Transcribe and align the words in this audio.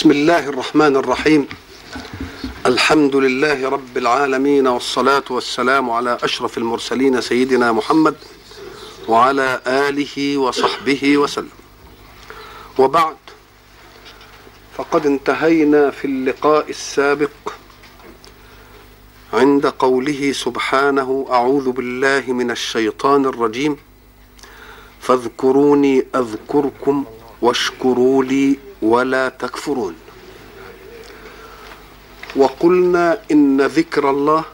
بسم 0.00 0.10
الله 0.10 0.48
الرحمن 0.48 0.96
الرحيم 0.96 1.48
الحمد 2.66 3.16
لله 3.16 3.68
رب 3.68 3.98
العالمين 3.98 4.66
والصلاة 4.66 5.24
والسلام 5.30 5.90
على 5.90 6.18
أشرف 6.22 6.58
المرسلين 6.58 7.20
سيدنا 7.20 7.72
محمد 7.72 8.16
وعلى 9.08 9.60
آله 9.66 10.38
وصحبه 10.38 11.18
وسلم 11.18 11.58
وبعد 12.78 13.16
فقد 14.76 15.06
انتهينا 15.06 15.90
في 15.90 16.04
اللقاء 16.04 16.70
السابق 16.70 17.52
عند 19.32 19.66
قوله 19.66 20.32
سبحانه 20.32 21.26
أعوذ 21.30 21.70
بالله 21.70 22.24
من 22.32 22.50
الشيطان 22.50 23.24
الرجيم 23.26 23.76
فاذكروني 25.00 26.06
أذكركم 26.14 27.04
واشكروا 27.42 28.24
لي 28.24 28.69
ولا 28.82 29.28
تكفرون. 29.28 29.94
وقلنا 32.36 33.18
إن 33.30 33.60
ذكر 33.60 34.10
الله 34.10 34.44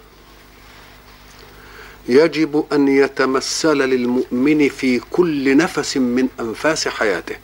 يجب 2.09 2.65
أن 2.73 2.89
يتمثل 2.89 3.79
للمؤمن 3.79 4.69
في 4.69 4.99
كل 5.11 5.57
نفس 5.57 5.97
من 5.97 6.29
أنفاس 6.41 6.89
حياته. 6.89 7.37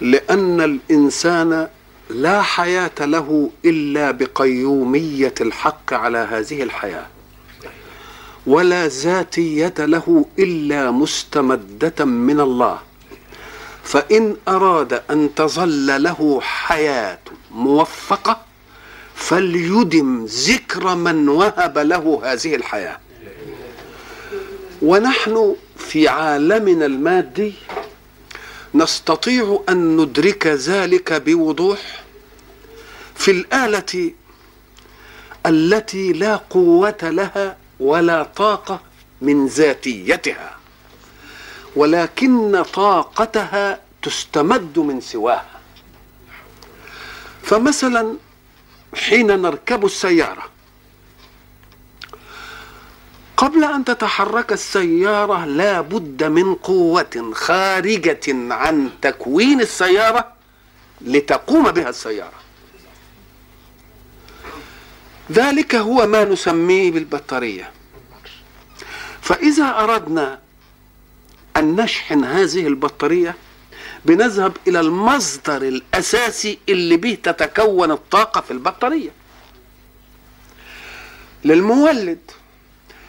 لأن 0.00 0.60
الإنسان 0.60 1.68
لا 2.10 2.42
حياة 2.42 2.98
له 3.00 3.50
إلا 3.64 4.10
بقيومية 4.10 5.34
الحق 5.40 5.92
على 5.92 6.18
هذه 6.18 6.62
الحياة. 6.62 7.06
ولا 8.46 8.86
ذاتية 8.86 9.74
له 9.78 10.26
إلا 10.38 10.90
مستمدة 10.90 12.04
من 12.04 12.40
الله. 12.40 12.78
فإن 13.84 14.36
أراد 14.48 15.02
أن 15.10 15.34
تظل 15.34 16.02
له 16.02 16.40
حياة 16.40 17.18
موفقة 17.50 18.40
فليدم 19.14 20.24
ذكر 20.24 20.94
من 20.94 21.28
وهب 21.28 21.78
له 21.78 22.20
هذه 22.24 22.54
الحياة. 22.54 22.98
ونحن 24.82 25.56
في 25.78 26.08
عالمنا 26.08 26.86
المادي 26.86 27.54
نستطيع 28.74 29.62
أن 29.68 29.96
ندرك 29.96 30.46
ذلك 30.46 31.12
بوضوح 31.12 32.02
في 33.14 33.30
الآلة 33.30 34.12
التي 35.46 36.12
لا 36.12 36.36
قوة 36.36 36.98
لها 37.02 37.56
ولا 37.80 38.22
طاقة 38.22 38.80
من 39.22 39.46
ذاتيتها. 39.46 40.61
ولكن 41.76 42.62
طاقتها 42.62 43.80
تستمد 44.02 44.78
من 44.78 45.00
سواها. 45.00 45.60
فمثلا 47.42 48.16
حين 48.94 49.26
نركب 49.26 49.84
السيارة 49.84 50.42
قبل 53.36 53.64
أن 53.64 53.84
تتحرك 53.84 54.52
السيارة 54.52 55.44
لا 55.44 55.80
بد 55.80 56.24
من 56.24 56.54
قوة 56.54 57.30
خارجة 57.34 58.54
عن 58.54 58.90
تكوين 59.02 59.60
السيارة 59.60 60.32
لتقوم 61.00 61.70
بها 61.70 61.88
السيارة. 61.88 62.42
ذلك 65.32 65.74
هو 65.74 66.06
ما 66.06 66.24
نسميه 66.24 66.90
بالبطارية. 66.90 67.72
فإذا 69.20 69.78
أردنا 69.78 70.41
أن 71.56 71.76
نشحن 71.80 72.24
هذه 72.24 72.66
البطارية 72.66 73.34
بنذهب 74.04 74.56
إلى 74.66 74.80
المصدر 74.80 75.62
الأساسي 75.62 76.58
اللي 76.68 76.96
به 76.96 77.18
تتكون 77.22 77.90
الطاقة 77.90 78.40
في 78.40 78.50
البطارية. 78.50 79.10
للمولد. 81.44 82.18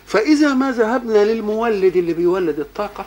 فإذا 0.08 0.54
ما 0.54 0.72
ذهبنا 0.72 1.26
للمولد 1.26 1.96
اللي 1.96 2.14
بيولد 2.14 2.60
الطاقة 2.60 3.06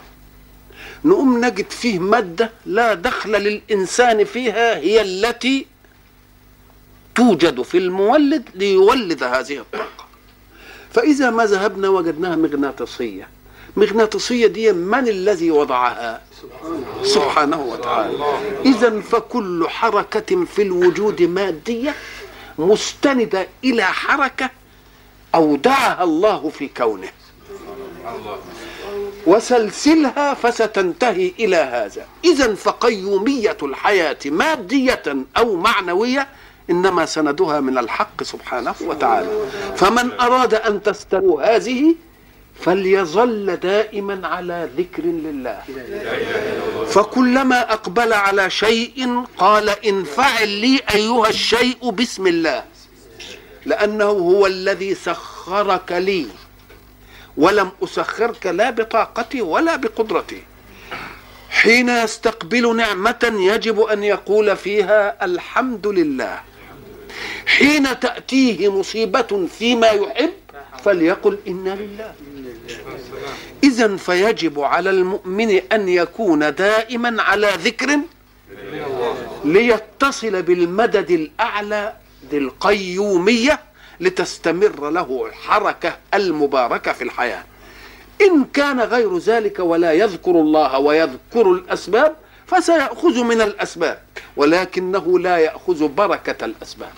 نقوم 1.05 1.45
نجد 1.45 1.71
فيه 1.71 1.99
مادة 1.99 2.51
لا 2.65 2.93
دخل 2.93 3.31
للإنسان 3.31 4.23
فيها 4.23 4.77
هي 4.77 5.01
التي 5.01 5.65
توجد 7.15 7.61
في 7.61 7.77
المولد 7.77 8.49
ليولد 8.55 9.23
هذه 9.23 9.59
الطاقة. 9.59 10.07
فإذا 10.91 11.29
ما 11.29 11.45
ذهبنا 11.45 11.89
وجدناها 11.89 12.35
مغناطيسية. 12.35 13.27
مغناطيسية 13.77 14.47
دي 14.47 14.71
من 14.73 15.07
الذي 15.07 15.51
وضعها؟ 15.51 16.21
سبحانه 17.03 17.61
وتعالى. 17.61 18.17
إذا 18.65 19.01
فكل 19.01 19.65
حركة 19.69 20.45
في 20.45 20.61
الوجود 20.61 21.21
مادية 21.21 21.95
مستندة 22.59 23.47
إلى 23.63 23.83
حركة 23.83 24.49
أودعها 25.35 26.03
الله 26.03 26.49
في 26.49 26.67
كونه. 26.77 27.09
وسلسلها 29.27 30.33
فستنتهي 30.33 31.31
إلى 31.39 31.55
هذا. 31.55 32.05
إذا 32.25 32.55
فقيومية 32.55 33.57
الحياة 33.63 34.17
مادية 34.25 35.03
أو 35.37 35.55
معنوية 35.55 36.27
إنما 36.69 37.05
سندها 37.05 37.59
من 37.59 37.77
الحق 37.77 38.23
سبحانه 38.23 38.75
وتعالى. 38.81 39.29
فمن 39.75 40.11
أراد 40.19 40.53
أن 40.53 40.83
تستوى 40.83 41.43
هذه 41.43 41.95
فليظل 42.61 43.55
دائما 43.55 44.27
على 44.27 44.69
ذكر 44.77 45.03
لله. 45.03 45.61
فكلما 46.89 47.73
أقبل 47.73 48.13
على 48.13 48.49
شيء 48.49 49.23
قال 49.37 49.69
انفعل 49.69 50.49
لي 50.49 50.81
أيها 50.93 51.29
الشيء 51.29 51.89
بسم 51.89 52.27
الله 52.27 52.63
لأنه 53.65 54.05
هو 54.05 54.47
الذي 54.47 54.95
سخرك 54.95 55.91
لي 55.91 56.27
ولم 57.37 57.71
أسخرك 57.83 58.45
لا 58.45 58.69
بطاقتي 58.69 59.41
ولا 59.41 59.75
بقدرتي. 59.75 60.41
حين 61.49 61.89
يستقبل 61.89 62.75
نعمة 62.75 63.33
يجب 63.39 63.79
أن 63.81 64.03
يقول 64.03 64.57
فيها 64.57 65.25
الحمد 65.25 65.87
لله. 65.87 66.41
حين 67.45 67.99
تأتيه 67.99 68.71
مصيبة 68.79 69.47
فيما 69.59 69.87
يحب 69.87 70.33
فليقل 70.85 71.37
إنا 71.47 71.75
لله. 71.75 72.13
اذا 73.63 73.95
فيجب 73.95 74.59
على 74.59 74.89
المؤمن 74.89 75.61
أن 75.71 75.89
يكون 75.89 76.55
دائما 76.55 77.21
على 77.23 77.49
ذكر 77.57 77.99
ليتصل 79.45 80.41
بالمدد 80.43 81.11
الأعلى 81.11 81.93
للقيوميه 82.31 83.59
لتستمر 83.99 84.89
له 84.89 85.25
الحركة 85.25 85.97
المباركة 86.13 86.93
في 86.93 87.03
الحياة. 87.03 87.43
إن 88.21 88.45
كان 88.53 88.79
غير 88.81 89.17
ذلك 89.17 89.59
ولا 89.59 89.93
يذكر 89.93 90.31
الله 90.31 90.79
ويذكر 90.79 91.51
الأسباب 91.51 92.15
فسيأخذ 92.47 93.23
من 93.23 93.41
الأسباب 93.41 93.99
ولكنه 94.37 95.19
لا 95.19 95.37
يأخذ 95.37 95.87
بركة 95.87 96.45
الأسباب. 96.45 96.91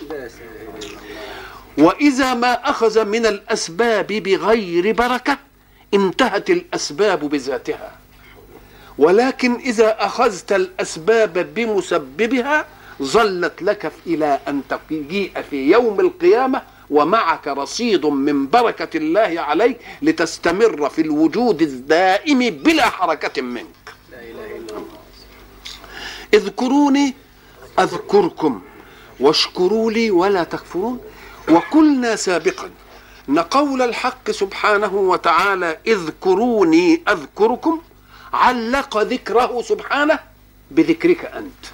وإذا 1.77 2.33
ما 2.33 2.69
أخذ 2.69 3.05
من 3.05 3.25
الأسباب 3.25 4.07
بغير 4.07 4.91
بركة 4.91 5.37
انتهت 5.93 6.49
الأسباب 6.49 7.19
بذاتها. 7.19 7.91
ولكن 8.97 9.55
إذا 9.55 10.05
أخذت 10.05 10.51
الأسباب 10.51 11.53
بمسببها 11.55 12.65
ظلت 13.01 13.61
لك 13.61 13.91
إلى 14.07 14.39
أن 14.47 14.61
تجيء 14.69 15.41
في 15.49 15.71
يوم 15.71 15.99
القيامة 15.99 16.61
ومعك 16.89 17.47
رصيد 17.47 18.05
من 18.05 18.47
بركة 18.47 18.97
الله 18.97 19.41
عليك 19.41 19.77
لتستمر 20.01 20.89
في 20.89 21.01
الوجود 21.01 21.61
الدائم 21.61 22.39
بلا 22.39 22.89
حركة 22.89 23.41
منك. 23.41 23.93
اذكروني 26.33 27.13
أذكركم 27.79 28.61
واشكروا 29.19 29.91
لي 29.91 30.11
ولا 30.11 30.43
تكفرون. 30.43 30.99
وقلنا 31.51 32.15
سابقا 32.15 32.69
إن 33.29 33.39
قول 33.39 33.81
الحق 33.81 34.31
سبحانه 34.31 34.95
وتعالى 34.95 35.77
اذكروني 35.87 37.01
أذكركم 37.09 37.81
علق 38.33 38.97
ذكره 38.97 39.61
سبحانه 39.61 40.19
بذكرك 40.71 41.25
أنت. 41.25 41.65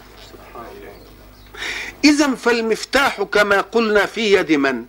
اذا 2.06 2.36
فالمفتاح 2.36 3.22
كما 3.22 3.62
قلنا 3.62 4.06
في 4.06 4.34
يد 4.34 4.52
من؟ 4.52 4.86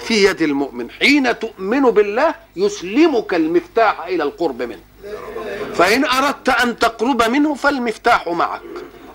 في 0.00 0.24
يد 0.24 0.42
المؤمن. 0.42 0.90
حين 0.90 1.38
تؤمن 1.38 1.82
بالله 1.82 2.34
يسلمك 2.56 3.34
المفتاح 3.34 4.00
إلى 4.06 4.22
القرب 4.22 4.62
منه. 4.62 4.80
فإن 5.74 6.04
أردت 6.04 6.48
أن 6.48 6.78
تقرب 6.78 7.22
منه 7.22 7.54
فالمفتاح 7.54 8.28
معك. 8.28 8.60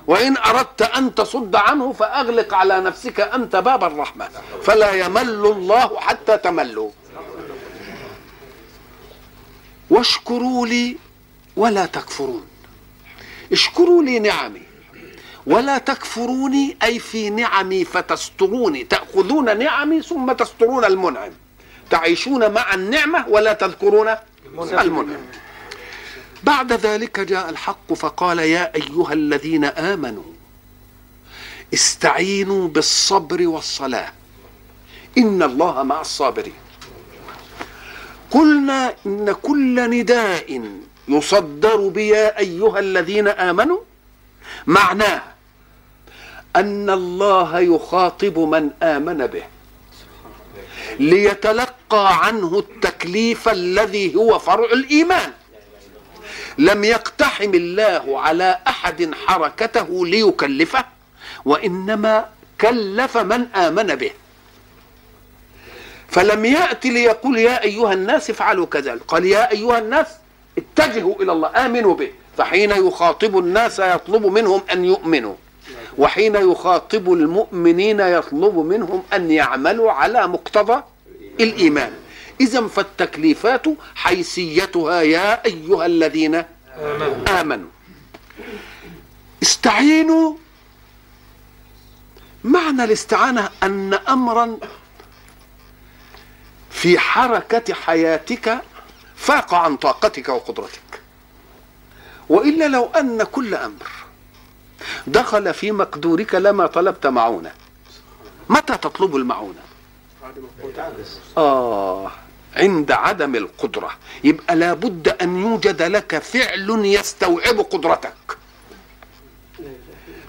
وإن 0.07 0.38
أردت 0.38 0.81
أن 0.81 1.15
تصد 1.15 1.56
عنه 1.56 1.94
فأغلق 1.94 2.53
على 2.53 2.80
نفسك 2.81 3.19
أنت 3.19 3.56
باب 3.56 3.83
الرحمة. 3.83 4.30
فلا 4.63 4.92
يمل 4.94 5.45
الله 5.45 6.00
حتى 6.00 6.38
تملوا. 6.38 6.92
واشكروا 9.89 10.68
لي 10.68 10.98
ولا 11.56 11.86
تكفرون. 11.86 12.48
اشكروا 13.51 14.03
لي 14.03 14.19
نعمي. 14.19 14.62
ولا 15.48 15.77
تكفروني 15.77 16.77
أي 16.83 17.00
في 17.00 17.30
نعمي 17.30 17.86
فتستروني. 17.86 18.83
تأخذون 18.83 19.57
نعمي 19.57 20.01
ثم 20.01 20.31
تسترون 20.31 20.86
المنعم. 20.86 21.31
تعيشون 21.89 22.51
مع 22.51 22.74
النعمة 22.74 23.27
ولا 23.27 23.54
تذكرون 23.54 24.15
المنعم. 24.59 25.25
بعد 26.44 26.74
ذلك 26.74 27.20
جاء 27.20 27.50
الحق 27.50 27.94
فقال 27.94 28.40
يا 28.40 28.76
أيها 28.76 29.14
الذين 29.14 29.66
آمنوا 29.66 30.24
استعينوا 31.74 32.68
بالصبر 32.68 33.48
والصلاة. 33.48 34.12
إن 35.18 35.44
الله 35.44 35.84
مع 35.84 36.02
الصابرين. 36.02 36.54
قلنا 38.32 38.94
إن 39.06 39.32
كل 39.42 39.90
نداء 39.90 40.72
يصدر 41.08 41.88
بيا 41.88 42.40
أيها 42.40 42.80
الذين 42.80 43.28
آمنوا 43.28 43.80
معناه 44.68 45.22
أن 46.56 46.90
الله 46.90 47.60
يخاطب 47.60 48.40
من 48.40 48.70
آمن 48.84 49.28
به 49.28 49.44
ليتلقى 51.00 52.26
عنه 52.26 52.60
التكليف 52.60 53.50
الذي 53.50 54.16
هو 54.16 54.40
فرع 54.40 54.66
الإيمان. 54.74 55.34
لم 56.57 56.83
يقتحم 56.83 57.51
الله 57.54 58.19
على 58.19 58.60
أحد 58.68 59.12
حركته 59.25 60.06
ليكلفه 60.06 60.86
وإنما 61.45 62.25
كلف 62.62 63.18
من 63.18 63.48
آمن 63.56 63.95
به. 63.95 64.12
فلم 66.07 66.45
يأتي 66.45 66.89
ليقول 66.89 67.38
يا 67.38 67.63
أيها 67.63 67.94
الناس 67.94 68.30
افعلوا 68.30 68.66
كذلك 68.66 69.01
قال 69.07 69.25
يا 69.25 69.51
أيها 69.51 69.80
الناس 69.80 70.07
اتجهوا 70.57 71.16
إلى 71.22 71.31
الله 71.31 71.66
آمنوا 71.66 71.95
به. 71.95 72.12
فحين 72.38 72.72
يخاطب 72.72 73.38
الناس 73.38 73.80
يطلب 73.80 74.25
منهم 74.25 74.62
أن 74.72 74.86
يؤمنوا 74.86 75.36
وحين 75.98 76.36
يخاطب 76.36 77.13
المؤمنين 77.13 78.00
يطلب 78.00 78.56
منهم 78.56 79.04
أن 79.13 79.31
يعملوا 79.31 79.92
على 79.92 80.28
مقتضى 80.28 80.83
الإيمان. 81.39 81.92
إذا 82.42 82.68
فالتكليفات 82.68 83.66
حيثيتها 83.96 85.02
يا 85.02 85.46
أيها 85.46 85.86
الذين 85.86 86.44
آمنوا. 87.28 87.70
استعينوا. 89.44 90.36
معنى 92.44 92.84
الاستعانة 92.84 93.50
أن 93.64 93.94
أمرا 93.94 94.58
في 96.70 97.00
حركة 97.00 97.74
حياتك 97.74 98.62
فاق 99.16 99.54
عن 99.54 99.78
طاقتك 99.78 100.30
وقدرتك. 100.30 101.02
وإلا 102.30 102.68
لو 102.68 102.86
أن 102.86 103.24
كل 103.24 103.56
أمر 103.56 103.90
دخل 105.08 105.54
في 105.54 105.72
مقدورك 105.72 106.36
لما 106.36 106.68
طلبت 106.68 107.08
معونة. 107.08 107.52
متى 108.50 108.78
تطلب 108.78 109.16
المعونة؟ 109.16 109.62
آه. 111.38 112.12
عند 112.56 112.92
عدم 112.92 113.36
القدرة. 113.36 113.92
يبقى 114.24 114.56
لابد 114.56 115.07
أن 115.07 115.42
يوجد 115.42 115.81
لك 115.81 116.18
فعل 116.18 116.81
يستوعب 116.86 117.59
قدرتك. 117.59 118.38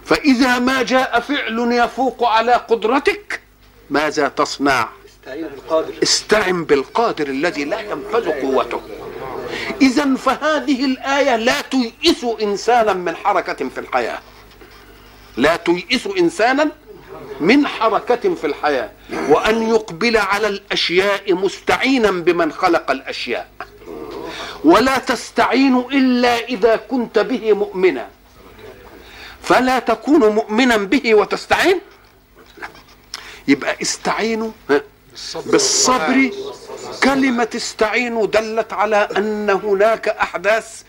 فإذا 0.05 0.59
ما 0.59 0.83
جاء 0.83 1.21
فعل 1.21 1.73
يفوق 1.73 2.25
على 2.25 2.53
قدرتك 2.53 3.41
ماذا 3.91 4.29
تصنع؟ 4.29 4.89
استعن 6.03 6.65
بالقادر 6.65 7.27
الذي 7.27 7.65
لا 7.65 7.81
ينفذ 7.81 8.31
قوته 8.31 8.83
إذا 9.83 10.15
فهذه 10.15 10.85
الآية 10.85 11.37
لا 11.37 11.61
تيئس 11.61 12.25
إنسانا 12.43 12.93
من 12.93 13.17
حركة 13.17 13.69
في 13.69 13.79
الحياة. 13.81 14.19
لا 15.37 15.57
تيئس 15.57 16.07
إنسانا 16.07 16.71
من 17.41 17.67
حركة 17.67 18.35
في 18.35 18.47
الحياة 18.47 18.91
وأن 19.29 19.69
يقبل 19.69 20.17
على 20.17 20.47
الأشياء 20.47 21.35
مستعينا 21.35 22.11
بمن 22.11 22.53
خلق 22.53 22.91
الأشياء. 22.91 23.49
ولا 24.65 24.99
تستعين 24.99 25.77
إلا 25.77 26.39
إذا 26.45 26.77
كنت 26.77 27.19
به 27.19 27.53
مؤمنا. 27.53 28.09
فلا 29.43 29.79
تكون 29.79 30.29
مؤمنا 30.29 30.77
به 30.77 31.15
وتستعين. 31.15 31.81
يبقى 33.49 33.77
استعينوا 33.83 34.51
بالصبر. 35.47 36.31
كلمة 37.03 37.49
استعينوا 37.57 38.27
دلت 38.27 38.73
على 38.73 39.09
أن 39.17 39.51
هناك 39.51 40.09
أحداث 40.09 40.83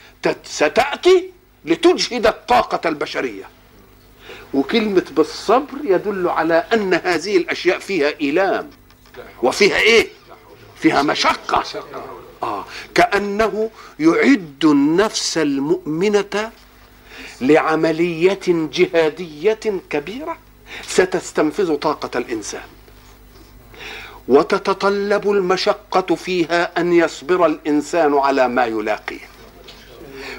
ستأتي 0.43 1.31
لتجهد 1.65 2.27
الطاقة 2.27 2.89
البشرية. 2.89 3.43
وكلمة 4.53 5.05
بالصبر 5.11 5.77
يدل 5.83 6.29
على 6.29 6.65
أن 6.73 6.93
هذه 6.93 7.37
الأشياء 7.37 7.79
فيها 7.79 8.13
إيلام. 8.21 8.69
وفيها 9.43 9.77
إيه؟ 9.79 10.07
فيها 10.75 11.01
مشقة. 11.01 11.63
آه. 12.43 12.65
كأنه 12.95 13.69
يعد 13.99 14.65
النفس 14.65 15.37
المؤمنة 15.37 16.51
لعملية 17.41 18.39
جهادية 18.47 19.59
كبيرة 19.89 20.37
ستستنفذ 20.87 21.75
طاقة 21.75 22.17
الإنسان. 22.17 22.63
وتتطلب 24.27 25.31
المشقة 25.31 26.15
فيها 26.15 26.79
أن 26.81 26.93
يصبر 26.93 27.45
الإنسان 27.45 28.13
على 28.17 28.47
ما 28.47 28.65
يلاقيه. 28.65 29.27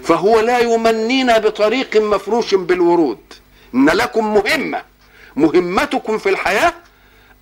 فهو 0.02 0.40
لا 0.40 0.58
يمنينا 0.58 1.38
بطريق 1.38 1.96
مفروش 1.96 2.54
بالورود. 2.54 3.18
إن 3.74 3.90
لكم 3.90 4.34
مهمة. 4.34 4.82
مهمتكم 5.36 6.18
في 6.18 6.28
الحياة 6.28 6.74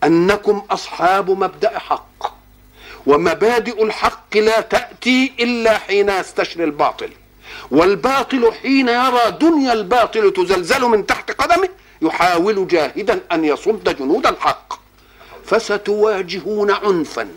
أنكم 0.05 0.63
أصحاب 0.71 1.31
مبدأ 1.31 1.79
حق. 1.79 2.43
ومبادئ 3.07 3.85
الحق 3.85 4.37
لا 4.37 4.61
تأتي 4.61 5.33
إلا 5.41 5.79
حين 5.79 6.09
يستشري 6.09 6.65
الباطل. 6.65 7.11
والباطل 7.71 8.53
حين 8.63 8.89
يرى 8.89 9.31
دنيا 9.41 9.73
الباطل 9.73 10.33
تزلزل 10.33 10.83
من 10.83 11.07
تحت 11.07 11.31
قدمه 11.31 11.69
يحاول 12.03 12.67
جاهدا 12.67 13.21
أن 13.33 13.45
يصد 13.45 13.97
جنود 13.97 14.27
الحق. 14.27 14.75
فستواجهون 15.47 16.71
عنفا 16.71 17.29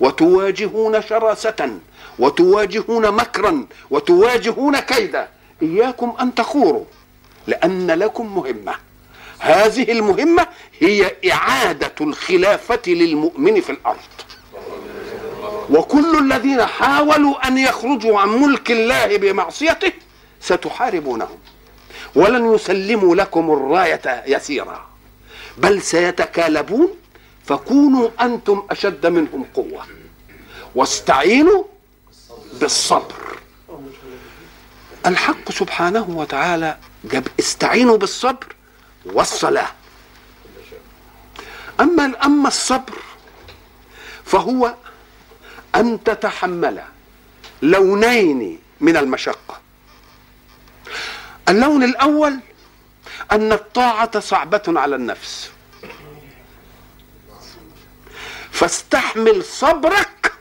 وتواجهون 0.00 1.02
شراسة 1.02 1.78
وتواجهون 2.18 3.10
مكرا 3.10 3.66
وتواجهون 3.90 4.80
كيدا. 4.80 5.28
إياكم 5.62 6.16
أن 6.20 6.34
تخوروا. 6.34 6.84
لأن 7.46 7.90
لكم 7.90 8.34
مهمة. 8.34 8.74
هذه 9.38 9.92
المهمة 9.92 10.46
هي 10.80 11.16
إعادة 11.32 11.94
الخلافة 12.00 12.82
للمؤمن 12.86 13.60
في 13.60 13.70
الأرض. 13.70 13.96
وكل 15.70 16.18
الذين 16.18 16.66
حاولوا 16.66 17.48
أن 17.48 17.58
يخرجوا 17.58 18.18
عن 18.18 18.28
ملك 18.28 18.70
الله 18.70 19.16
بمعصيته 19.16 19.92
ستحاربونهم. 20.40 21.38
ولن 22.14 22.54
يسلموا 22.54 23.16
لكم 23.16 23.50
الراية 23.50 24.24
يسيرا. 24.26 24.86
بل 25.58 25.82
سيتكالبون. 25.82 26.88
فكونوا 27.44 28.08
أنتم 28.20 28.62
أشد 28.70 29.06
منهم 29.06 29.46
قوة. 29.54 29.86
واستعينوا 30.74 31.64
بالصبر. 32.60 33.38
الحق 35.06 35.50
سبحانه 35.50 36.06
وتعالى 36.08 36.76
جاب 37.06 37.28
استعينوا 37.38 37.96
بالصبر 37.96 38.54
والصلاة. 39.04 39.68
أما 41.80 42.24
أما 42.24 42.48
الصبر 42.48 42.98
فهو 44.24 44.74
أن 45.74 46.04
تتحمل 46.04 46.82
لونين 47.62 48.58
من 48.80 48.96
المشقة. 48.96 49.60
اللون 51.48 51.82
الأول 51.82 52.40
أن 53.32 53.52
الطاعة 53.52 54.20
صعبة 54.20 54.62
على 54.68 54.96
النفس. 54.96 55.50
فاستحمل 58.50 59.44
صبرك 59.44 60.32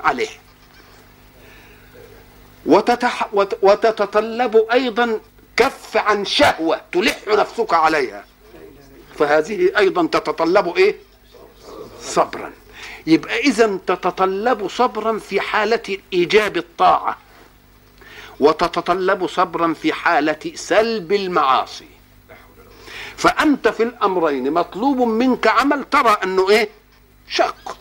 عليه. 0.00 0.28
وتتح 2.66 3.28
وتتطلب 3.62 4.66
أيضا 4.72 5.20
كف 5.56 5.96
عن 5.96 6.24
شهوة 6.24 6.80
تلح 6.92 7.18
نفسك 7.28 7.74
عليها. 7.74 8.24
فهذه 9.18 9.78
أيضا 9.78 10.06
تتطلب 10.06 10.76
إيه؟ 10.76 10.96
صبرا. 12.00 12.52
يبقى 13.06 13.38
إذا 13.38 13.78
تتطلب 13.86 14.68
صبرا 14.68 15.18
في 15.18 15.40
حالة 15.40 15.98
إيجاب 16.12 16.56
الطاعة. 16.56 17.18
وتتطلب 18.40 19.26
صبرا 19.26 19.74
في 19.74 19.92
حالة 19.92 20.52
سلب 20.54 21.12
المعاصي. 21.12 21.88
فأنت 23.16 23.68
في 23.68 23.82
الأمرين 23.82 24.52
مطلوب 24.52 24.98
منك 24.98 25.46
عمل 25.46 25.84
ترى 25.84 26.16
أنه 26.22 26.50
إيه؟ 26.50 26.68
شق. 27.28 27.78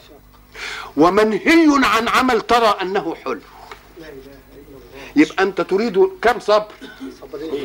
ومنهي 0.98 1.67
عن 1.84 2.08
عمل 2.08 2.41
ترى 2.41 2.77
أنه 2.82 3.15
حلو. 3.15 3.41
يبقى 5.15 5.44
أنت 5.44 5.62
تريد 5.62 6.10
كم 6.22 6.39
صبر؟ 6.39 6.72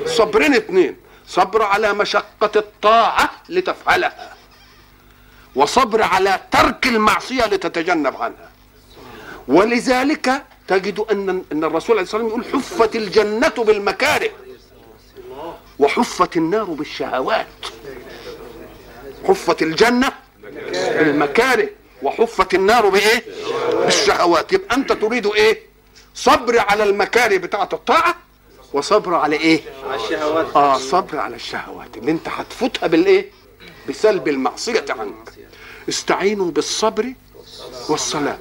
صبرين 0.06 0.54
اثنين 0.54 0.96
صبر 1.26 1.62
على 1.62 1.92
مشقة 1.92 2.50
الطاعة 2.56 3.30
لتفعلها. 3.48 4.34
وصبر 5.54 6.02
على 6.02 6.40
ترك 6.50 6.86
المعصية 6.86 7.46
لتتجنب 7.46 8.16
عنها. 8.16 8.50
ولذلك 9.48 10.42
تجد 10.68 10.98
أن 10.98 11.44
أن 11.52 11.64
الرسول 11.64 11.96
عليه 11.96 12.02
الصلاة 12.02 12.22
والسلام 12.22 12.26
يقول 12.28 12.62
حفت 12.62 12.96
الجنة 12.96 13.48
بالمكاره. 13.64 14.30
وحفت 15.78 16.36
النار 16.36 16.64
بالشهوات. 16.64 17.46
حفت 19.28 19.62
الجنة 19.62 20.12
بالمكاره. 20.98 21.68
وحفت 22.02 22.54
النار 22.54 22.88
بإيه؟ 22.88 23.24
بالشهوات. 23.84 24.52
يبقى 24.52 24.76
أنت 24.76 24.92
تريد 24.92 25.26
إيه؟ 25.26 25.62
صبر 26.14 26.58
على 26.58 26.82
المكاره 26.84 27.36
بتاعة 27.36 27.68
الطاعة 27.72 28.14
وصبر 28.72 29.14
على 29.14 29.36
إيه؟ 29.36 29.60
على 29.84 30.04
الشهوات. 30.04 30.56
آه 30.56 30.78
صبر 30.78 31.16
على 31.18 31.36
الشهوات 31.36 31.96
اللي 31.96 32.10
أنت 32.10 32.28
هتفوتها 32.28 32.86
بالإيه؟ 32.86 33.30
بسلب 33.88 34.28
المعصية 34.28 34.84
عنك. 34.90 35.32
استعينوا 35.88 36.50
بالصبر 36.50 37.12
والصلاة. 37.88 38.38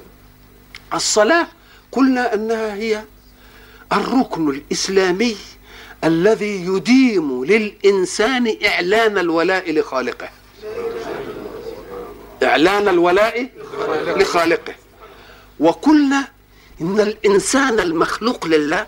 الصلاة 0.94 1.46
قلنا 1.92 2.34
أنها 2.34 2.74
هي 2.74 3.04
الركن 3.92 4.48
الإسلامي 4.50 5.36
الذي 6.04 6.64
يديم 6.66 7.44
للإنسان 7.44 8.56
إعلان 8.64 9.18
الولاء 9.18 9.72
لخالقه. 9.72 10.28
إعلان 12.42 12.88
الولاء 12.88 13.48
لخالقه. 14.16 14.74
وقلنا 15.60 16.28
إن 16.80 17.00
الإنسان 17.00 17.80
المخلوق 17.80 18.46
لله 18.46 18.86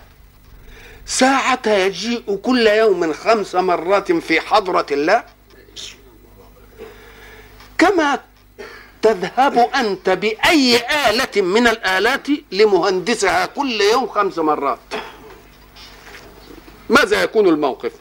ساعة 1.12 1.68
يجيء 1.68 2.36
كل 2.42 2.66
يوم 2.66 3.12
خمس 3.12 3.54
مرات 3.54 4.12
في 4.12 4.40
حضرة 4.40 4.86
الله؟ 4.90 5.24
كما 7.78 8.20
تذهب 9.02 9.58
أنت 9.74 10.10
بأي 10.10 10.76
آلة 11.10 11.42
من 11.42 11.66
الآلات 11.66 12.26
لمهندسها 12.52 13.46
كل 13.46 13.80
يوم 13.80 14.06
خمس 14.06 14.38
مرات؟ 14.38 14.78
ماذا 16.88 17.22
يكون 17.22 17.48
الموقف؟ 17.48 17.92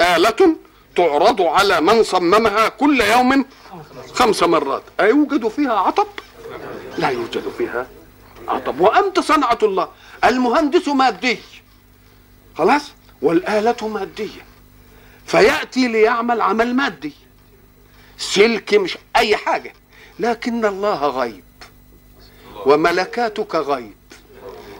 آلة 0.00 0.56
تعرض 0.96 1.42
على 1.42 1.80
من 1.80 2.02
صممها 2.02 2.68
كل 2.68 3.00
يوم 3.00 3.44
خمس 4.14 4.42
مرات. 4.42 4.82
أيوجد 5.00 5.48
فيها 5.48 5.72
عطب؟ 5.72 6.06
لا 6.98 7.08
يوجد 7.08 7.44
فيها 7.58 7.86
عطب. 8.48 8.80
وأنت 8.80 9.20
صنعة 9.20 9.58
الله. 9.62 9.88
المهندس 10.24 10.88
مادي. 10.88 11.38
خلاص؟ 12.58 12.82
والآلة 13.22 13.88
مادية. 13.88 14.44
فيأتي 15.26 15.88
ليعمل 15.88 16.40
عمل 16.40 16.74
مادي. 16.74 17.12
سلك 18.18 18.74
مش 18.74 18.98
أي 19.16 19.36
حاجة. 19.36 19.72
لكن 20.18 20.64
الله 20.64 21.06
غيب. 21.06 21.44
وملكاتك 22.66 23.54
غيب. 23.54 23.94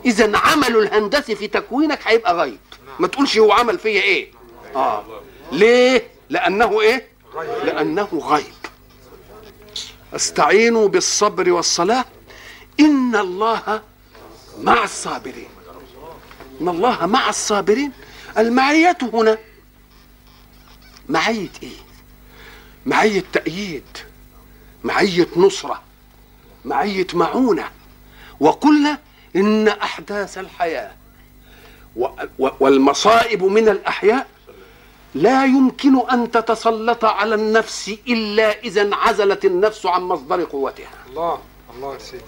إذا 0.04 0.38
عمل 0.38 0.76
الهندسي 0.76 1.36
في 1.36 1.48
تكوينك 1.48 1.98
هيبقى 2.04 2.34
غيب. 2.34 2.58
ما 2.98 3.06
تقولش 3.06 3.38
هو 3.38 3.52
عمل 3.52 3.78
فيا 3.78 4.02
إيه. 4.02 4.32
آه. 4.76 5.04
ليه؟ 5.52 6.06
لأنه 6.30 6.80
إيه؟ 6.80 7.08
لأنه 7.64 8.08
غيب. 8.24 8.54
أستعينوا 10.14 10.88
بالصبر 10.88 11.52
والصلاة. 11.52 12.04
إن 12.80 13.16
الله 13.16 13.82
مع 14.62 14.84
الصابرين. 14.84 15.55
إن 16.60 16.68
الله 16.68 17.06
مع 17.06 17.28
الصابرين. 17.28 17.92
المعية 18.38 18.98
هنا. 19.02 19.38
معية 21.08 21.50
إيه؟ 21.62 21.76
معية 22.86 23.24
تأييد. 23.32 23.84
معية 24.84 25.28
نصرة. 25.36 25.82
معية 26.64 27.06
معونة. 27.14 27.70
وقلنا 28.40 28.98
إن 29.36 29.68
أحداث 29.68 30.38
الحياة 30.38 30.90
والمصائب 32.38 33.44
من 33.44 33.68
الأحياء 33.68 34.26
لا 35.14 35.44
يمكن 35.44 36.10
أن 36.10 36.30
تتسلط 36.30 37.04
على 37.04 37.34
النفس 37.34 37.88
إلا 38.08 38.60
إذا 38.60 38.82
انعزلت 38.82 39.44
النفس 39.44 39.86
عن 39.86 40.02
مصدر 40.02 40.44
قوتها. 40.44 40.90
الله. 41.08 41.38
الله 41.76 41.94
يا 41.94 41.98
سيدي. 41.98 42.24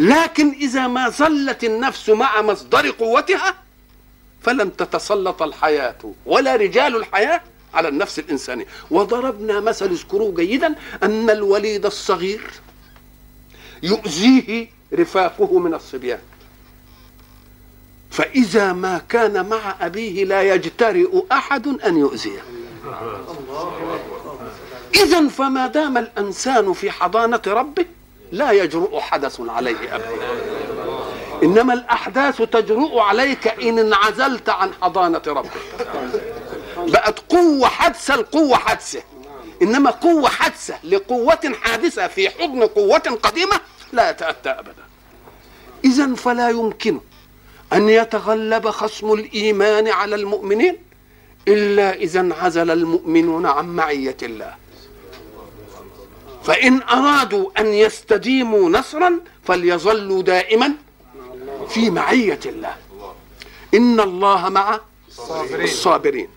لكن 0.00 0.52
إذا 0.52 0.86
ما 0.86 1.08
ظلت 1.08 1.64
النفس 1.64 2.08
مع 2.08 2.42
مصدر 2.42 2.90
قوتها 2.90 3.54
فلن 4.42 4.76
تتسلط 4.76 5.42
الحياة 5.42 6.12
ولا 6.26 6.56
رجال 6.56 6.96
الحياة 6.96 7.40
على 7.74 7.88
النفس 7.88 8.18
الإنسانية. 8.18 8.66
وضربنا 8.90 9.60
مثل 9.60 9.86
اذكروه 9.86 10.34
جيدا 10.34 10.74
أن 11.02 11.30
الوليد 11.30 11.86
الصغير 11.86 12.50
يؤذيه 13.82 14.68
رفاقه 14.94 15.58
من 15.58 15.74
الصبيان. 15.74 16.18
فإذا 18.10 18.72
ما 18.72 18.98
كان 19.08 19.48
مع 19.48 19.76
أبيه 19.80 20.24
لا 20.24 20.42
يجترئ 20.54 21.22
أحد 21.32 21.66
أن 21.66 21.96
يؤذيه. 21.96 22.42
إذا 24.94 25.28
فما 25.28 25.66
دام 25.66 25.98
الإنسان 25.98 26.72
في 26.72 26.90
حضانة 26.90 27.42
ربه 27.46 27.86
لا 28.32 28.52
يجرؤ 28.52 29.00
حدث 29.00 29.40
عليه 29.40 29.94
أبدا. 29.94 30.08
إنما 31.42 31.74
الأحداث 31.74 32.42
تجرؤ 32.42 32.98
عليك 32.98 33.48
إن 33.48 33.78
انعزلت 33.78 34.48
عن 34.48 34.70
حضانة 34.82 35.22
ربك. 35.26 35.50
بقت 36.76 37.18
قوة 37.18 37.68
حادثة 37.68 38.14
القوة 38.14 38.56
حادثة. 38.56 39.02
إنما 39.62 39.90
قوة 39.90 40.28
حادثة 40.28 40.74
لقوة 40.84 41.52
حادثة 41.62 42.06
في 42.06 42.30
حضن 42.30 42.62
قوة 42.62 43.18
قديمة 43.22 43.60
لا 43.92 44.10
يتأتى 44.10 44.50
أبدا. 44.50 44.84
إذا 45.84 46.14
فلا 46.14 46.50
يمكن 46.50 47.00
أن 47.72 47.88
يتغلب 47.88 48.70
خصم 48.70 49.12
الإيمان 49.12 49.88
على 49.88 50.16
المؤمنين 50.16 50.76
إلا 51.48 51.94
إذا 51.94 52.20
انعزل 52.20 52.70
المؤمنون 52.70 53.46
عن 53.46 53.76
معية 53.76 54.16
الله. 54.22 54.54
فإن 56.44 56.82
أرادوا 56.82 57.50
أن 57.58 57.66
يستديموا 57.66 58.70
نصرا 58.70 59.20
فليظلوا 59.44 60.22
دائما 60.22 60.72
في 61.68 61.90
معية 61.90 62.40
الله. 62.46 62.76
إن 63.74 64.00
الله 64.00 64.48
مع 64.48 64.80
الصابرين. 65.52 66.28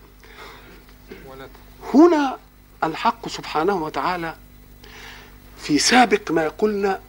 هنا 1.94 2.38
الحق 2.84 3.28
سبحانه 3.28 3.84
وتعالى 3.84 4.34
في 5.58 5.78
سابق 5.78 6.30
ما 6.30 6.48
قلنا 6.48 7.00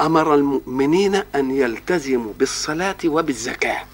أمر 0.00 0.34
المؤمنين 0.34 1.14
أن 1.14 1.50
يلتزموا 1.50 2.32
بالصلاة 2.38 2.96
وبالزكاة. 3.04 3.86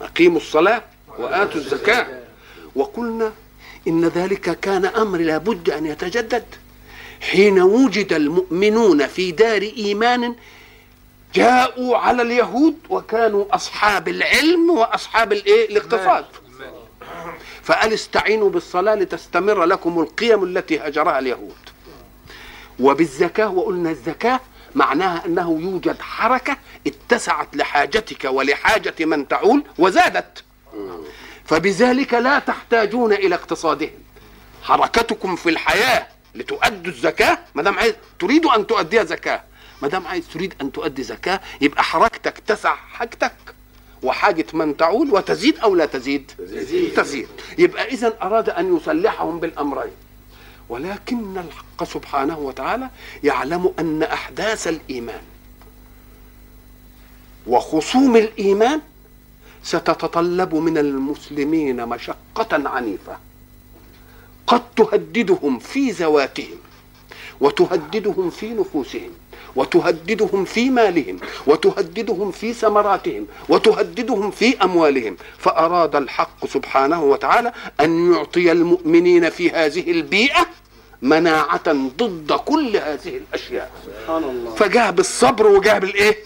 أقيموا 0.00 0.36
الصلاة 0.36 0.82
وآتوا 1.18 1.60
الزكاة. 1.60 2.22
وقلنا 2.74 3.32
إن 3.88 4.08
ذلك 4.08 4.60
كان 4.60 4.84
أمر 4.84 5.18
لابد 5.18 5.70
أن 5.70 5.86
يتجدد. 5.86 6.44
حين 7.20 7.60
وجد 7.60 8.12
المؤمنون 8.12 9.06
في 9.06 9.32
دار 9.32 9.62
إيمان 9.62 10.34
جاءوا 11.34 11.96
على 11.96 12.22
اليهود 12.22 12.76
وكانوا 12.90 13.54
أصحاب 13.54 14.08
العلم 14.08 14.70
وأصحاب 14.70 15.32
الإيه؟ 15.32 15.68
الاقتصاد. 15.68 16.24
فقال 17.62 17.92
استعينوا 17.92 18.50
بالصلاة 18.50 18.94
لتستمر 18.94 19.64
لكم 19.64 20.00
القيم 20.00 20.44
التي 20.44 20.78
هجرها 20.78 21.18
اليهود. 21.18 21.56
وبالزكاة 22.80 23.48
وقلنا 23.48 23.90
الزكاة 23.90 24.40
معناها 24.74 25.26
أنه 25.26 25.60
يوجد 25.60 26.00
حركة 26.00 26.56
اتسعت 26.86 27.56
لحاجتك 27.56 28.24
ولحاجة 28.24 29.04
من 29.04 29.28
تعول 29.28 29.62
وزادت. 29.78 30.44
فبذلك 31.48 32.14
لا 32.14 32.38
تحتاجون 32.38 33.12
إلى 33.12 33.34
اقتصادهم. 33.34 33.90
حركتكم 34.62 35.36
في 35.36 35.48
الحياة 35.48 36.06
لتؤدوا 36.34 36.92
الزكاة 36.92 37.38
ما 37.54 37.62
دام 37.62 37.78
عايز 37.78 37.94
تريد 38.18 38.46
أن 38.46 38.66
تؤديها 38.66 39.04
زكاة. 39.04 39.42
ما 39.82 39.88
دام 39.88 40.06
عايز 40.06 40.28
تريد 40.28 40.54
أن 40.60 40.72
تؤدي 40.72 41.02
زكاة 41.02 41.40
يبقى 41.60 41.82
حركتك 41.82 42.38
تسع 42.46 42.74
حاجتك. 42.74 43.32
وحاجة 44.02 44.46
من 44.52 44.76
تعول 44.76 45.10
وتزيد 45.10 45.58
أو 45.58 45.74
لا 45.74 45.86
تزيد؟ 45.86 46.32
تزيد, 46.38 46.94
تزيد. 46.94 47.28
يبقى 47.58 47.88
إذا 47.88 48.14
أراد 48.22 48.50
أن 48.50 48.76
يصلحهم 48.76 49.40
بالأمرين. 49.40 49.92
ولكن 50.68 51.38
الحق 51.38 51.84
سبحانه 51.84 52.38
وتعالى 52.38 52.90
يعلم 53.24 53.74
أن 53.78 54.02
أحداث 54.02 54.68
الإيمان 54.68 55.22
وخصوم 57.46 58.16
الإيمان 58.16 58.80
ستتطلب 59.62 60.54
من 60.54 60.78
المسلمين 60.78 61.86
مشقة 61.86 62.68
عنيفة. 62.68 63.16
قد 64.46 64.62
تهددهم 64.76 65.58
في 65.58 65.90
ذواتهم 65.90 66.58
وتهددهم 67.40 68.30
في 68.30 68.54
نفوسهم 68.54 69.10
وتهددهم 69.56 70.44
في 70.44 70.70
مالهم 70.70 71.18
وتهددهم 71.46 72.30
في 72.30 72.52
ثمراتهم 72.52 73.26
وتهددهم 73.48 74.30
في 74.30 74.56
أموالهم. 74.62 75.16
فأراد 75.38 75.96
الحق 75.96 76.46
سبحانه 76.46 77.02
وتعالى 77.02 77.52
أن 77.80 78.12
يعطي 78.12 78.52
المؤمنين 78.52 79.30
في 79.30 79.50
هذه 79.50 79.90
البيئة 79.90 80.46
مناعة 81.02 81.72
ضد 81.72 82.32
كل 82.32 82.76
هذه 82.76 83.16
الأشياء. 83.16 83.70
سبحان 83.86 84.24
الله. 84.24 84.54
فجاء 84.54 84.90
بالصبر 84.90 85.46
وجاء 85.46 85.78
بالإيه؟ 85.78 86.16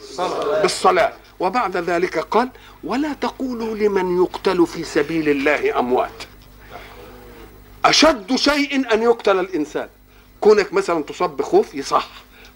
بالصلاة. 0.63 1.13
وبعد 1.41 1.77
ذلك 1.77 2.19
قال 2.19 2.49
ولا 2.85 3.13
تقولوا 3.13 3.75
لمن 3.77 4.23
يقتل 4.23 4.67
في 4.67 4.85
سبيل 4.85 5.29
الله 5.29 5.79
أموات. 5.79 6.23
أشد 7.85 8.37
شيء 8.37 8.95
أن 8.95 9.03
يقتل 9.03 9.39
الإنسان. 9.41 9.89
كونك 10.41 10.73
مثلا 10.73 11.03
تصاب 11.03 11.37
بخوف 11.37 11.75
يصح 11.75 12.09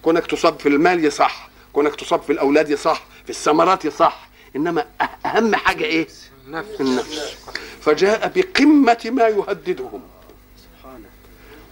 كونك 0.03 0.27
تصاب 0.27 0.61
في 0.61 0.69
المال 0.69 1.05
يصح 1.05 1.49
كونك 1.73 1.95
تصاب 1.97 2.23
في 2.23 2.33
الأولاد 2.33 2.71
يصح 2.71 3.03
في 3.25 3.31
الثمرات 3.31 3.85
يصح 3.85 4.29
إنما 4.57 4.87
أه- 5.03 5.27
أهم 5.27 5.55
حاجة 5.55 5.85
إيه؟ 5.85 6.07
النفس. 6.47 6.81
النفس. 6.81 7.37
فجاء 7.81 8.33
بقمة 8.37 8.99
ما 9.13 9.29
يهددهم. 9.29 10.01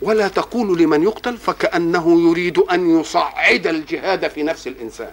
ولا 0.03 0.29
تقولوا 0.29 0.77
لمن 0.77 1.03
يقتل 1.03 1.37
فكأنه 1.39 2.31
يريد 2.31 2.59
أن 2.59 3.01
يصعد 3.01 3.67
الجهاد 3.67 4.29
في 4.29 4.43
نفس 4.43 4.67
الإنسان. 4.67 5.13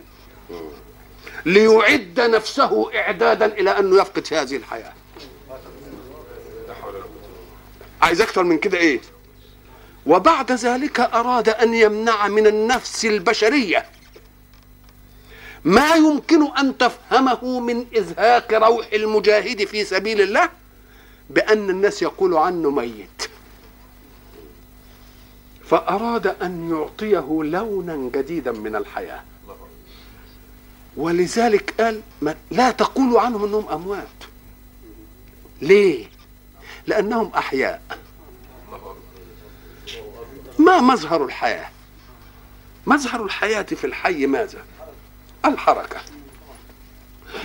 ليعد 1.46 2.20
نفسه 2.20 2.96
إعدادا 2.96 3.46
إلى 3.46 3.80
أنه 3.80 4.02
يفقد 4.02 4.26
في 4.26 4.36
هذه 4.36 4.56
الحياة. 4.56 4.94
عايز 8.02 8.22
أكثر 8.22 8.44
من 8.44 8.58
كده 8.58 8.78
إيه؟ 8.78 9.02
وبعد 10.06 10.52
ذلك 10.52 11.00
أراد 11.00 11.50
أن 11.50 11.74
يمنع 11.74 12.28
من 12.28 12.48
النفس 12.48 13.06
البشرية 13.06 13.86
ما 15.64 15.96
يمكن 15.96 16.58
أن 16.58 16.78
تفهمه 16.78 17.60
من 17.60 17.86
إزهاق 17.98 18.54
روح 18.54 18.88
المجاهد 18.94 19.66
في 19.66 19.84
سبيل 19.86 20.22
الله 20.22 20.50
بأن 21.30 21.70
الناس 21.70 22.02
يقول 22.02 22.38
عنه 22.38 22.70
ميت. 22.70 23.30
فأراد 25.66 26.28
أن 26.28 26.70
يعطيه 26.70 27.44
لونا 27.44 28.10
جديدا 28.14 28.52
من 28.52 28.76
الحياة. 28.76 29.24
ولذلك 30.98 31.82
قال 31.82 32.02
لا 32.52 32.72
تقولوا 32.72 33.22
عنهم 33.22 33.44
أنهم 33.44 33.70
أموات. 33.70 34.08
ليه؟ 35.62 36.06
لأنهم 36.88 37.32
أحياء. 37.36 37.82
ما 40.60 40.80
مظهر 40.82 41.26
الحياة؟ 41.26 41.70
مظهر 42.86 43.26
الحياة 43.26 43.62
في 43.62 43.84
الحي 43.84 44.26
ماذا؟ 44.26 44.66
الحركة. 45.46 46.02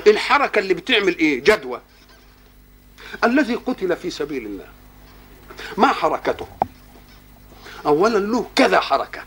الحركة 0.06 0.58
اللي 0.58 0.74
بتعمل 0.74 1.18
إيه؟ 1.18 1.40
جدوى. 1.40 1.80
الذي 3.24 3.54
قتل 3.54 3.96
في 3.96 4.10
سبيل 4.10 4.46
الله. 4.46 4.68
ما 5.76 5.88
حركته؟ 5.88 6.46
اولا 7.86 8.18
له 8.18 8.50
كذا 8.56 8.80
حركة. 8.80 9.24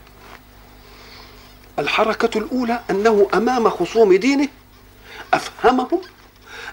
الحركة 1.79 2.38
الأولى 2.38 2.79
أنه 2.89 3.27
أمام 3.33 3.69
خصوم 3.69 4.13
دينه 4.13 4.48
أفهمهم 5.33 6.01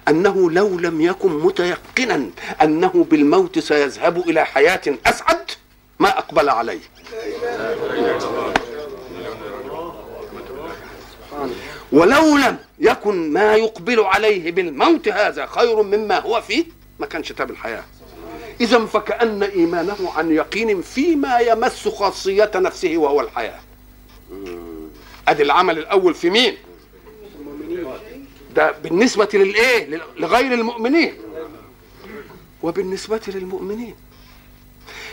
أنه 0.08 0.50
لو 0.50 0.78
لم 0.78 1.00
يكن 1.00 1.32
متيقنا 1.38 2.30
أنه 2.62 3.06
بالموت 3.10 3.58
سيذهب 3.58 4.18
إلى 4.28 4.44
حياة 4.44 4.82
أسعد 5.06 5.50
ما 5.98 6.18
أقبل 6.18 6.48
عليه. 6.48 6.80
ولو 11.92 12.36
لم 12.36 12.56
يكن 12.78 13.32
ما 13.32 13.54
يقبل 13.54 14.00
عليه 14.00 14.52
بالموت 14.52 15.08
هذا 15.08 15.46
خير 15.46 15.82
مما 15.82 16.18
هو 16.18 16.40
فيه 16.40 16.64
ما 17.00 17.06
كانش 17.06 17.32
تاب 17.32 17.50
الحياة. 17.50 17.84
اذا 18.60 18.86
فكأن 18.86 19.42
إيمانه 19.42 20.12
عن 20.16 20.32
يقين 20.32 20.82
فيما 20.82 21.38
يمس 21.38 21.88
خاصية 21.88 22.50
نفسه 22.54 22.96
وهو 22.96 23.20
الحياة. 23.20 23.60
أدي 25.28 25.42
العمل 25.42 25.78
الأول 25.78 26.14
في 26.14 26.30
مين؟ 26.30 26.56
ده 28.54 28.70
بالنسبة 28.70 29.28
للإيه؟ 29.34 30.00
لغير 30.16 30.54
المؤمنين. 30.54 31.14
وبالنسبة 32.62 33.20
للمؤمنين. 33.28 33.94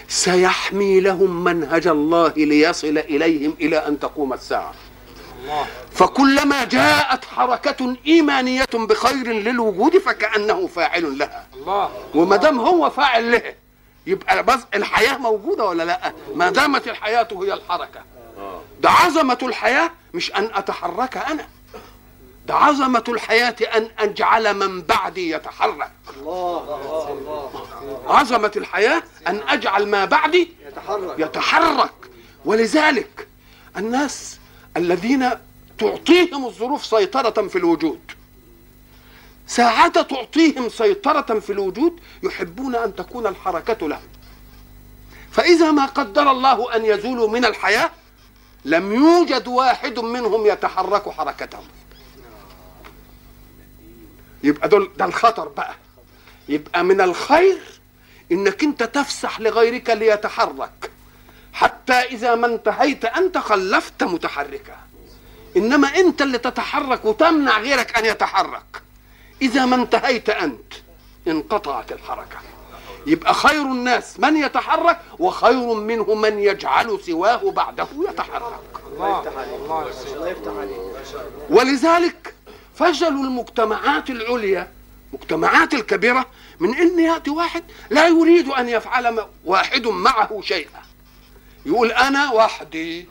سيحمي 0.07 0.99
لهم 0.99 1.43
منهج 1.43 1.87
الله 1.87 2.33
ليصل 2.37 2.97
إليهم 2.97 3.55
إلى 3.61 3.77
أن 3.77 3.99
تقوم 3.99 4.33
الساعة. 4.33 4.73
فكلما 5.91 6.63
جاءت 6.63 7.25
حركة 7.25 7.95
إيمانية 8.07 8.65
بخير 8.73 9.27
للوجود 9.31 9.97
فكأنه 9.97 10.67
فاعل 10.67 11.17
لها. 11.17 11.47
وما 12.15 12.35
دام 12.35 12.59
هو 12.59 12.89
فاعل 12.89 13.31
لها 13.31 13.55
يبقى 14.07 14.43
بس 14.43 14.59
الحياة 14.73 15.17
موجودة 15.17 15.65
ولا 15.65 15.83
لا؟ 15.83 16.13
ما 16.35 16.49
دامت 16.49 16.87
الحياة 16.87 17.27
هي 17.31 17.53
الحركة. 17.53 18.03
ده 18.83 18.89
عظمة 18.89 19.37
الحياة 19.43 19.91
مش 20.13 20.31
أن 20.31 20.49
أتحرك 20.53 21.17
أنا. 21.17 21.47
ده 22.47 22.55
عظمة 22.55 23.03
الحياة 23.07 23.55
أن 23.75 23.89
أجعل 23.99 24.53
من 24.53 24.81
بعدي 24.81 25.29
يتحرك. 25.29 25.91
الله 26.17 26.59
الله 26.63 27.11
الله 27.11 28.01
عظمة 28.07 28.51
الحياة 28.55 29.03
أن 29.27 29.41
أجعل 29.47 29.87
ما 29.87 30.05
بعدي 30.05 30.53
يتحرك. 30.67 31.19
يتحرك. 31.19 31.93
ولذلك 32.45 33.27
الناس 33.77 34.37
الذين 34.77 35.29
تعطيهم 35.77 36.45
الظروف 36.45 36.85
سيطرة 36.85 37.47
في 37.47 37.57
الوجود 37.57 37.99
ساعة 39.47 39.87
تعطيهم 40.01 40.69
سيطرة 40.69 41.39
في 41.39 41.51
الوجود 41.51 41.99
يحبون 42.23 42.75
أن 42.75 42.95
تكون 42.95 43.27
الحركة 43.27 43.87
لهم. 43.87 44.07
فإذا 45.31 45.71
ما 45.71 45.85
قدر 45.85 46.31
الله 46.31 46.75
أن 46.75 46.85
يزولوا 46.85 47.27
من 47.29 47.45
الحياة 47.45 47.91
لم 48.65 48.93
يوجد 48.93 49.47
واحد 49.47 49.99
منهم 49.99 50.45
يتحرك 50.45 51.09
حركتهم. 51.09 51.67
يبقى 54.43 54.69
دول 54.69 54.91
ده 54.97 55.05
الخطر 55.05 55.47
بقى. 55.47 55.75
يبقى 56.49 56.83
من 56.83 57.01
الخير 57.01 57.61
إنك 58.31 58.63
أنت 58.63 58.83
تفسح 58.83 59.39
لغيرك 59.39 59.89
ليتحرك. 59.89 60.91
حتى 61.53 61.93
إذا 61.93 62.35
ما 62.35 62.47
انتهيت 62.47 63.05
انت 63.05 63.37
خلفت 63.37 64.03
متحركا. 64.03 64.77
إنما 65.57 65.87
أنت 65.87 66.21
اللي 66.21 66.37
تتحرك 66.37 67.05
وتمنع 67.05 67.59
غيرك 67.59 67.97
أن 67.97 68.05
يتحرك. 68.05 68.81
إذا 69.41 69.65
ما 69.65 69.75
انتهيت 69.75 70.29
أنت 70.29 70.73
انقطعت 71.27 71.91
الحركة. 71.91 72.37
يبقى 73.05 73.33
خير 73.33 73.61
الناس 73.61 74.19
من 74.19 74.37
يتحرك 74.37 74.99
وخير 75.19 75.73
منه 75.73 76.13
من 76.13 76.39
يجعل 76.39 76.99
سواه 77.05 77.51
بعده 77.51 77.87
يتحرك. 78.09 78.59
ولذلك 81.49 82.35
فشلوا 82.75 83.23
المجتمعات 83.23 84.09
العليا 84.09 84.71
مجتمعات 85.13 85.73
الكبيرة 85.73 86.25
من 86.59 86.75
إن 86.75 86.99
يأتي 86.99 87.29
واحد 87.29 87.63
لا 87.89 88.07
يريد 88.07 88.47
أن 88.49 88.69
يفعل 88.69 89.25
واحد 89.45 89.87
معه 89.87 90.41
شيئا. 90.41 90.81
يقول 91.65 91.91
أنا 91.91 92.31
وحدي. 92.31 93.07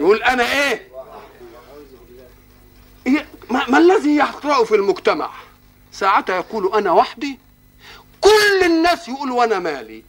يقول 0.00 0.22
إيه؟ 0.22 0.88
إيه؟ 3.06 3.26
ما, 3.50 3.70
ما 3.70 3.78
الذي 3.78 4.16
يقرأ 4.16 4.64
في 4.64 4.74
المجتمع؟ 4.74 5.30
ساعتها 5.92 6.36
يقول 6.36 6.74
أنا 6.74 6.92
وحدي 6.92 7.38
كل 8.24 8.64
الناس 8.66 9.08
يقول 9.08 9.30
وأنا 9.30 9.58
مالي 9.58 10.04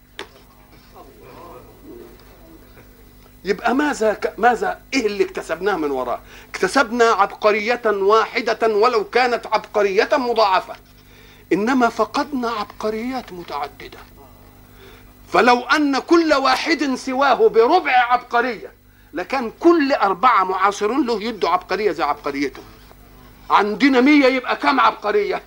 يبقى 3.46 3.76
ماذا 3.76 4.14
ك... 4.14 4.34
ماذا 4.40 4.82
إيه 4.94 5.06
اللي 5.06 5.24
اكتسبناه 5.24 5.76
من 5.76 5.92
وراه؟ 5.92 6.20
اكتسبنا 6.50 7.06
عبقرية 7.06 7.82
واحدة 7.86 8.68
ولو 8.68 9.04
كانت 9.04 9.48
عبقرية 9.48 10.10
مضاعفة. 10.14 10.76
إنما 11.54 11.90
فقدنا 11.90 12.50
عبقريات 12.50 13.34
متعددة. 13.34 13.98
فلو 15.34 15.60
أن 15.62 16.00
كل 16.00 16.34
واحد 16.34 16.96
سواه 16.96 17.48
بربع 17.48 17.92
عبقرية 17.92 18.72
لكان 19.14 19.52
كل 19.60 19.94
أربعة 19.94 20.44
معاصرون 20.44 21.06
له 21.08 21.24
يدوا 21.24 21.50
عبقرية 21.50 21.92
زي 21.92 22.04
عبقريته. 22.04 22.62
عندنا 23.50 24.02
مية 24.02 24.26
يبقى 24.26 24.56
كم 24.56 24.80
عبقرية؟ 24.80 25.42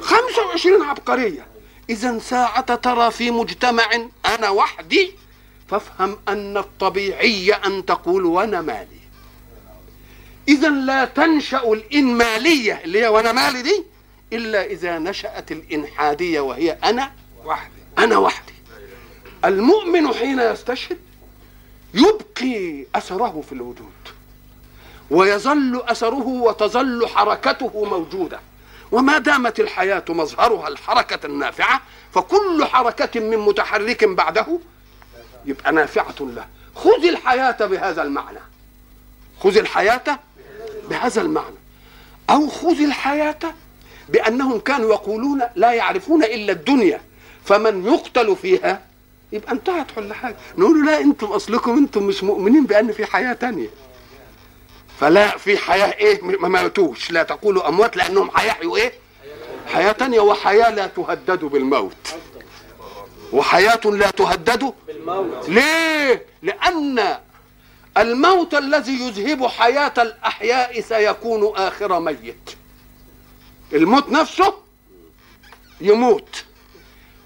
25 0.00 0.82
عبقرية. 0.82 1.53
إذا 1.90 2.18
ساعة 2.18 2.74
ترى 2.74 3.10
في 3.10 3.30
مجتمع 3.30 4.08
أنا 4.26 4.50
وحدي 4.50 5.12
فافهم 5.68 6.18
أن 6.28 6.56
الطبيعي 6.56 7.52
أن 7.52 7.84
تقول 7.86 8.24
وأنا 8.24 8.60
مالي. 8.60 9.04
إذا 10.48 10.68
لا 10.68 11.04
تنشأ 11.04 11.72
الإنمالية 11.72 12.80
اللي 12.84 13.02
هي 13.02 13.08
وأنا 13.08 13.32
مالي 13.32 13.62
دي 13.62 13.84
إلا 14.32 14.64
إذا 14.66 14.98
نشأت 14.98 15.52
الإنحادية 15.52 16.40
وهي 16.40 16.70
أنا 16.84 17.12
وحدي. 17.44 17.82
أنا 17.98 18.16
وحدي. 18.16 18.54
المؤمن 19.44 20.14
حين 20.14 20.38
يستشهد 20.40 20.98
يبقي 21.94 22.86
أثره 22.94 23.42
في 23.46 23.52
الوجود 23.52 23.92
ويظل 25.10 25.82
أثره 25.86 26.26
وتظل 26.26 27.06
حركته 27.08 27.84
موجودة. 27.84 28.40
وما 28.94 29.18
دامت 29.18 29.60
الحياة 29.60 30.04
مظهرها 30.08 30.68
الحركة 30.68 31.26
النافعة 31.26 31.80
فكل 32.12 32.64
حركة 32.64 33.20
من 33.20 33.36
متحرك 33.38 34.04
بعده 34.04 34.46
يبقى 35.46 35.72
نافعة 35.72 36.14
له. 36.20 36.46
خذ 36.74 37.04
الحياة 37.04 37.66
بهذا 37.66 38.02
المعنى. 38.02 38.38
خذ 39.40 39.56
الحياة 39.58 40.18
بهذا 40.90 41.20
المعنى. 41.22 41.56
أو 42.30 42.48
خذ 42.48 42.80
الحياة 42.80 43.38
بأنهم 44.08 44.60
كانوا 44.60 44.90
يقولون 44.90 45.42
لا 45.56 45.72
يعرفون 45.72 46.24
إلا 46.24 46.52
الدنيا 46.52 47.00
فمن 47.44 47.84
يقتل 47.86 48.36
فيها 48.36 48.82
يبقى 49.32 49.52
انتهت 49.52 49.86
كل 49.96 50.12
حاجة. 50.12 50.36
نقول 50.58 50.86
لا 50.86 51.00
أنتم 51.00 51.26
أصلكم 51.26 51.76
أنتم 51.78 52.02
مش 52.02 52.24
مؤمنين 52.24 52.66
بأن 52.66 52.92
في 52.92 53.06
حياة 53.06 53.32
تانية. 53.32 53.68
فلا 55.00 55.38
في 55.38 55.58
حياة 55.58 55.92
إيه؟ 55.92 56.22
ما 56.22 56.48
ماتوش. 56.48 57.10
لا 57.10 57.22
تقولوا 57.22 57.68
أموات 57.68 57.96
لأنهم 57.96 58.30
هيحيوا 58.36 58.76
إيه؟ 58.76 58.92
حياة 59.66 59.92
تانية. 59.92 60.20
وحياة 60.20 60.70
لا 60.70 60.86
تهدد 60.86 61.44
بالموت. 61.44 62.14
وحياة 63.32 63.80
لا 63.84 64.10
تهدد 64.10 64.72
بالموت. 64.86 65.48
ليه؟ 65.48 66.26
لأن 66.42 67.18
الموت 67.96 68.54
الذي 68.54 68.92
يذهب 68.92 69.46
حياة 69.46 69.92
الأحياء 69.98 70.80
سيكون 70.80 71.56
آخر 71.56 72.00
ميت. 72.00 72.50
الموت 73.72 74.08
نفسه 74.08 74.54
يموت. 75.80 76.44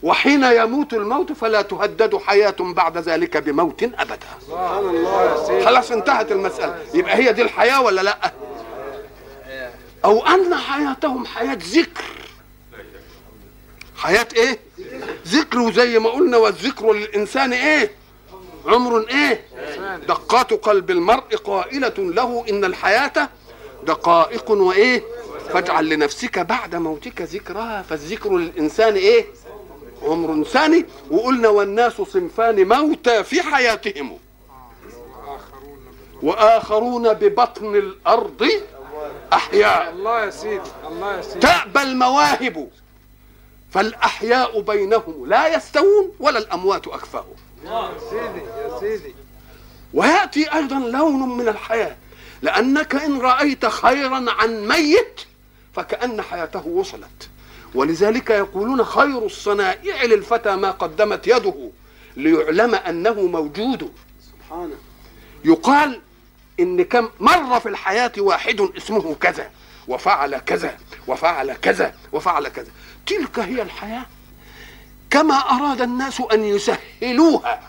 وحين 0.02 0.44
يموت 0.44 0.92
الموت 0.92 1.32
فلا 1.32 1.62
تهدد 1.62 2.16
حياة 2.16 2.56
بعد 2.60 2.98
ذلك 2.98 3.36
بموت 3.36 3.82
أبدا. 3.82 4.26
خلاص 5.64 5.90
انتهت 5.92 6.32
المسألة. 6.32 6.78
يبقى 6.94 7.14
هي 7.16 7.32
دي 7.32 7.42
الحياة 7.42 7.80
ولا 7.82 8.00
لأ؟ 8.00 8.32
أو 10.04 10.26
أن 10.26 10.54
حياتهم 10.54 11.26
حياة 11.26 11.58
ذكر. 11.62 12.04
حياة 13.96 14.28
إيه؟ 14.36 14.58
ذكر 15.28 15.58
وزي 15.58 15.98
ما 15.98 16.10
قلنا 16.10 16.36
والذكر 16.36 16.92
للإنسان 16.92 17.52
إيه؟ 17.52 17.90
عمر 18.66 19.06
إيه؟ 19.08 19.44
دقات 20.08 20.52
قلب 20.52 20.90
المرء 20.90 21.36
قائلة 21.36 21.94
له 21.98 22.44
إن 22.50 22.64
الحياة 22.64 23.28
دقائق 23.86 24.50
وإيه؟ 24.50 25.02
فاجعل 25.52 25.88
لنفسك 25.88 26.38
بعد 26.38 26.74
موتك 26.74 27.22
ذكرها. 27.22 27.82
فالذكر 27.82 28.36
للإنسان 28.36 28.94
إيه؟ 28.94 29.26
عمر 30.02 30.44
ثاني 30.44 30.86
وقلنا 31.10 31.48
والناس 31.48 31.92
صنفان 31.92 32.68
موتى 32.68 33.24
في 33.24 33.42
حياتهم. 33.42 34.18
آخرون 35.26 35.78
وآخرون 36.22 37.12
ببطن 37.12 37.76
الأرض 37.76 38.48
أحياء. 39.32 39.90
الله 39.90 40.24
يا 40.24 40.30
سيدي 40.30 40.70
الله 40.88 41.16
يا 41.16 41.22
سيدي. 41.22 41.40
تأبى 41.40 41.82
المواهب. 41.82 42.68
فالأحياء 43.70 44.60
بينهم 44.60 45.26
لا 45.26 45.54
يستوون 45.56 46.12
ولا 46.20 46.38
الأموات 46.38 46.88
أكفأهم 46.88 47.36
يا 47.64 47.90
سيدي 48.10 48.40
يا 48.40 48.80
سيدي. 48.80 49.14
ويأتي 49.94 50.54
أيضا 50.54 50.78
لون 50.78 51.38
من 51.38 51.48
الحياة. 51.48 51.96
لأنك 52.42 52.94
إن 52.94 53.20
رأيت 53.20 53.66
خيرا 53.66 54.24
عن 54.28 54.68
ميت 54.68 55.20
فكأن 55.74 56.22
حياته 56.22 56.66
وصلت. 56.66 57.28
ولذلك 57.74 58.30
يقولون 58.30 58.84
خير 58.84 59.26
الصنائع 59.26 60.04
للفتى 60.04 60.56
ما 60.56 60.70
قدمت 60.70 61.26
يده 61.26 61.70
ليعلم 62.16 62.74
أنه 62.74 63.22
موجود. 63.22 63.92
سبحانه 64.20 64.74
يقال 65.44 66.00
إن 66.60 66.84
كم 66.84 67.08
مرة 67.20 67.58
في 67.58 67.68
الحياة 67.68 68.12
واحد 68.18 68.60
اسمه 68.76 69.14
كذا 69.14 69.50
وفعل 69.88 70.38
كذا 70.38 70.76
وفعل 71.06 71.52
كذا 71.52 71.94
وفعل 72.12 72.48
كذا. 72.48 72.70
تلك 73.06 73.38
هي 73.38 73.62
الحياة. 73.62 74.06
كما 75.10 75.34
أراد 75.34 75.82
الناس 75.82 76.22
أن 76.32 76.44
يسهلوها 76.44 77.68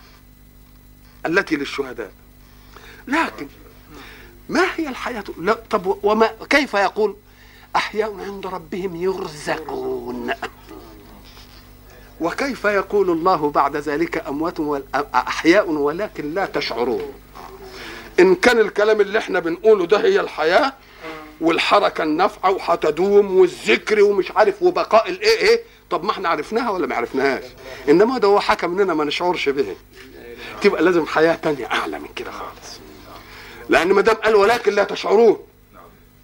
التي 1.26 1.56
للشهداء. 1.56 2.12
لكن 3.08 3.48
ما 4.50 4.66
هي 4.76 4.90
الحياة؟ 4.90 5.24
لا 5.38 5.54
طب 5.54 5.98
وما 6.04 6.30
كيف 6.50 6.74
يقول 6.74 7.16
أحياء 7.76 8.16
عند 8.20 8.48
ربهم 8.48 8.96
يرزقون. 8.96 10.34
وكيف 12.22 12.66
يقول 12.66 13.10
الله 13.10 13.50
بعد 13.50 13.76
ذلك 13.78 14.28
أموات 14.28 14.60
وال- 14.60 14.84
أحياء 15.16 15.70
ولكن 15.70 16.34
لا 16.34 16.46
تشعرون؟ 16.46 17.14
إن 18.20 18.36
كان 18.36 18.60
الكلام 18.60 19.02
اللي 19.02 19.20
إحنا 19.20 19.40
بنقوله 19.40 19.86
ده 19.86 19.98
هي 20.00 20.20
الحياة 20.20 20.74
والحركة 21.42 22.04
النافعه 22.04 22.52
وهتدوم 22.52 23.38
والذكر 23.38 24.04
ومش 24.04 24.32
عارف 24.32 24.64
وبقاء 24.64 25.10
الإيه 25.10 25.38
إيه 25.38 25.62
طب 25.90 26.04
ما 26.04 26.12
إحنا 26.12 26.30
عرفناها 26.30 26.70
ولا 26.70 26.88
ما 26.88 26.96
عرفناهاش؟ 26.96 27.44
إنما 27.90 28.18
ده 28.18 28.28
هو 28.28 28.40
حكى 28.40 28.68
مننا 28.68 28.94
ما 28.94 29.04
نشعرش 29.04 29.50
به. 29.50 29.76
تبقى 30.62 30.84
لازم 30.84 31.06
حياة 31.06 31.36
تانية 31.36 31.66
أعلى 31.66 32.00
من 32.00 32.08
كده 32.16 32.32
خالص. 32.32 32.80
لأن 33.70 33.88
ما 33.94 34.02
دام 34.02 34.16
قال 34.16 34.36
ولكن 34.36 34.74
لا 34.74 34.84
تشعرون 34.84 35.38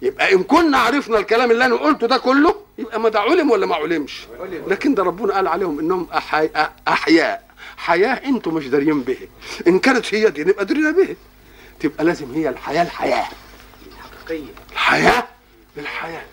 يبقى 0.02 0.32
إن 0.32 0.42
كنا 0.42 0.78
عرفنا 0.78 1.18
الكلام 1.18 1.50
اللي 1.50 1.64
أنا 1.66 1.74
قلته 1.76 2.06
ده 2.06 2.16
كله 2.18 2.54
يبقى 2.78 3.00
ما 3.00 3.08
ده 3.08 3.20
علم 3.20 3.50
ولا 3.50 3.66
ما 3.66 3.74
علمش. 3.74 4.26
لكن 4.66 4.94
ده 4.94 5.02
ربنا 5.02 5.34
قال 5.34 5.48
عليهم 5.48 5.78
إنهم 5.78 6.06
أحي- 6.12 6.58
أحياء. 6.88 7.46
حياة 7.76 8.14
أنتم 8.28 8.54
مش 8.54 8.66
دارين 8.66 9.00
به 9.02 9.16
إن 9.66 9.78
كانت 9.78 10.14
هي 10.14 10.30
دي 10.30 10.44
نبقى 10.44 10.64
درينا 10.64 10.90
به 10.90 11.16
تبقى 11.80 12.04
لازم 12.04 12.32
هي 12.34 12.48
الحياة 12.48 12.82
الحياة. 12.82 13.26
حقيقية 14.26 14.50
الحياة 14.72 15.24
الحياة 15.78 16.24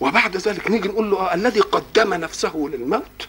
وبعد 0.00 0.36
ذلك 0.36 0.70
نيجي 0.70 0.88
نقول 0.88 1.10
له 1.10 1.16
آه 1.20 1.34
الذي 1.34 1.60
قدم 1.60 2.14
نفسه 2.14 2.68
للموت 2.72 3.28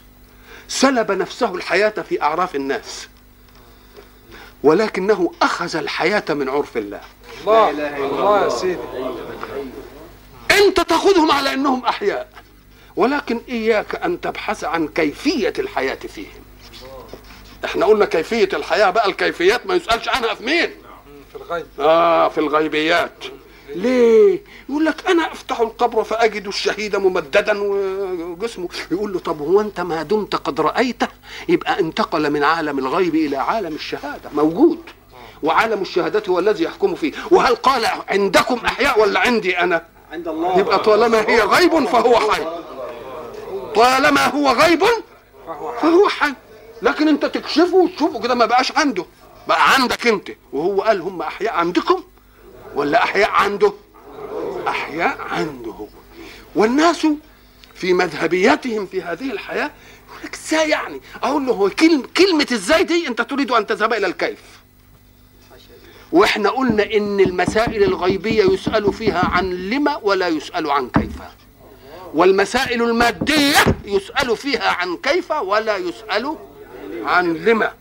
سلب 0.67 1.11
نفسه 1.11 1.55
الحياة 1.55 1.89
في 2.09 2.21
أعراف 2.21 2.55
الناس. 2.55 3.07
ولكنه 4.63 5.31
أخذ 5.41 5.75
الحياة 5.75 6.23
من 6.29 6.49
عرف 6.49 6.77
الله. 6.77 7.01
الله 7.41 7.69
الله 7.97 8.43
يا 8.43 8.49
سيدي. 8.49 8.79
أنت 10.51 10.81
تأخذهم 10.81 11.31
على 11.31 11.53
أنهم 11.53 11.85
أحياء 11.85 12.29
ولكن 12.95 13.41
إياك 13.49 13.95
أن 13.95 14.21
تبحث 14.21 14.63
عن 14.63 14.87
كيفية 14.87 15.53
الحياة 15.59 15.95
فيهم. 15.95 16.43
إحنا 17.65 17.85
قلنا 17.85 18.05
كيفية 18.05 18.49
الحياة 18.53 18.89
بقى 18.89 19.09
الكيفيات 19.09 19.65
ما 19.67 19.75
يسألش 19.75 20.07
عنها 20.09 20.33
في 20.33 20.43
مين؟ 20.43 20.69
في 21.31 21.35
الغيب. 21.35 21.65
آه 21.79 22.29
في 22.29 22.37
الغيبيات. 22.37 23.23
ليه؟ 23.75 24.41
يقول 24.69 24.85
لك 24.85 25.07
أنا 25.09 25.31
أفتح 25.31 25.59
القبر 25.59 26.03
فأجد 26.03 26.47
الشهيد 26.47 26.95
ممددا 26.95 27.61
وجسمه. 27.61 28.69
يقول 28.91 29.13
له 29.13 29.19
طب 29.19 29.41
هو 29.41 29.61
أنت 29.61 29.79
ما 29.79 30.03
دمت 30.03 30.35
قد 30.35 30.61
رأيته؟ 30.61 31.07
يبقى 31.49 31.79
انتقل 31.79 32.29
من 32.29 32.43
عالم 32.43 32.79
الغيب 32.79 33.15
إلى 33.15 33.37
عالم 33.37 33.75
الشهادة. 33.75 34.29
موجود. 34.35 34.79
وعالم 35.43 35.81
الشهادة 35.81 36.23
هو 36.29 36.39
الذي 36.39 36.63
يحكم 36.63 36.95
فيه. 36.95 37.11
وهل 37.31 37.55
قال 37.55 37.85
عندكم 38.09 38.59
أحياء 38.65 39.01
ولا 39.01 39.19
عندي 39.19 39.59
أنا؟ 39.59 39.85
عند 40.11 40.27
الله. 40.27 40.59
يبقى 40.59 40.79
طالما 40.79 41.29
هي 41.29 41.41
غيب 41.41 41.85
فهو 41.85 42.31
حي. 42.31 42.43
طالما 43.75 44.25
هو 44.25 44.51
غيب 44.51 44.83
فهو 45.47 45.71
حي. 45.71 45.81
فهو 45.81 46.07
حي 46.07 46.33
لكن 46.81 47.07
أنت 47.07 47.25
تكشفه 47.25 47.75
وتشوفه 47.75 48.19
كده 48.19 48.35
ما 48.35 48.45
بقاش 48.45 48.71
عنده. 48.77 49.05
بقى 49.47 49.73
عندك 49.73 50.07
أنت. 50.07 50.31
وهو 50.53 50.81
قال 50.81 51.01
هم 51.01 51.21
أحياء 51.21 51.53
عندكم؟ 51.53 52.03
ولا 52.77 53.03
أحياء 53.03 53.29
عنده؟ 53.29 53.73
أحياء 54.67 55.21
عنده. 55.21 55.71
هو 55.71 55.87
والناس 56.55 57.07
في 57.75 57.93
مذهبياتهم 57.93 58.85
في 58.85 59.01
هذه 59.01 59.31
الحياة 59.31 59.71
يقول 60.07 60.19
لك 60.23 60.33
إزاي 60.35 60.69
يعني؟ 60.69 61.01
أقول 61.23 61.45
له 61.45 61.53
هو 61.53 61.69
كلمه 61.69 62.03
كلمة 62.17 62.47
إزاي 62.51 62.83
دي 62.83 63.07
أنت 63.07 63.21
تريد 63.21 63.51
أن 63.51 63.67
تذهب 63.67 63.93
إلى 63.93 64.07
الكيف؟ 64.07 64.39
وإحنا 66.11 66.49
قلنا 66.49 66.83
إن 66.83 67.19
المسائل 67.19 67.83
الغيبية 67.83 68.43
يسأل 68.43 68.93
فيها 68.93 69.25
عن 69.25 69.53
لما 69.69 69.95
ولا 70.03 70.27
يسأل 70.27 70.71
عن 70.71 70.89
كيف. 70.89 71.11
والمسائل 72.13 72.81
المادية 72.83 73.57
يسأل 73.85 74.37
فيها 74.37 74.69
عن 74.69 74.97
كيف 74.97 75.31
ولا 75.31 75.77
يسأل 75.77 76.37
عن 77.03 77.33
لما. 77.33 77.73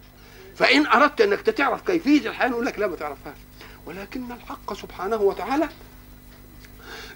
فإن 0.57 0.87
أردت 0.87 1.21
إنك 1.21 1.41
تعرف 1.41 1.83
كيفية 1.83 2.29
الحياة 2.29 2.49
نقول 2.49 2.67
لك 2.67 2.79
لا 2.79 2.87
ما 2.87 2.97
تعرفهاش. 2.97 3.37
ولكن 3.87 4.33
الحق 4.33 4.72
سبحانه 4.72 5.16
وتعالى 5.16 5.68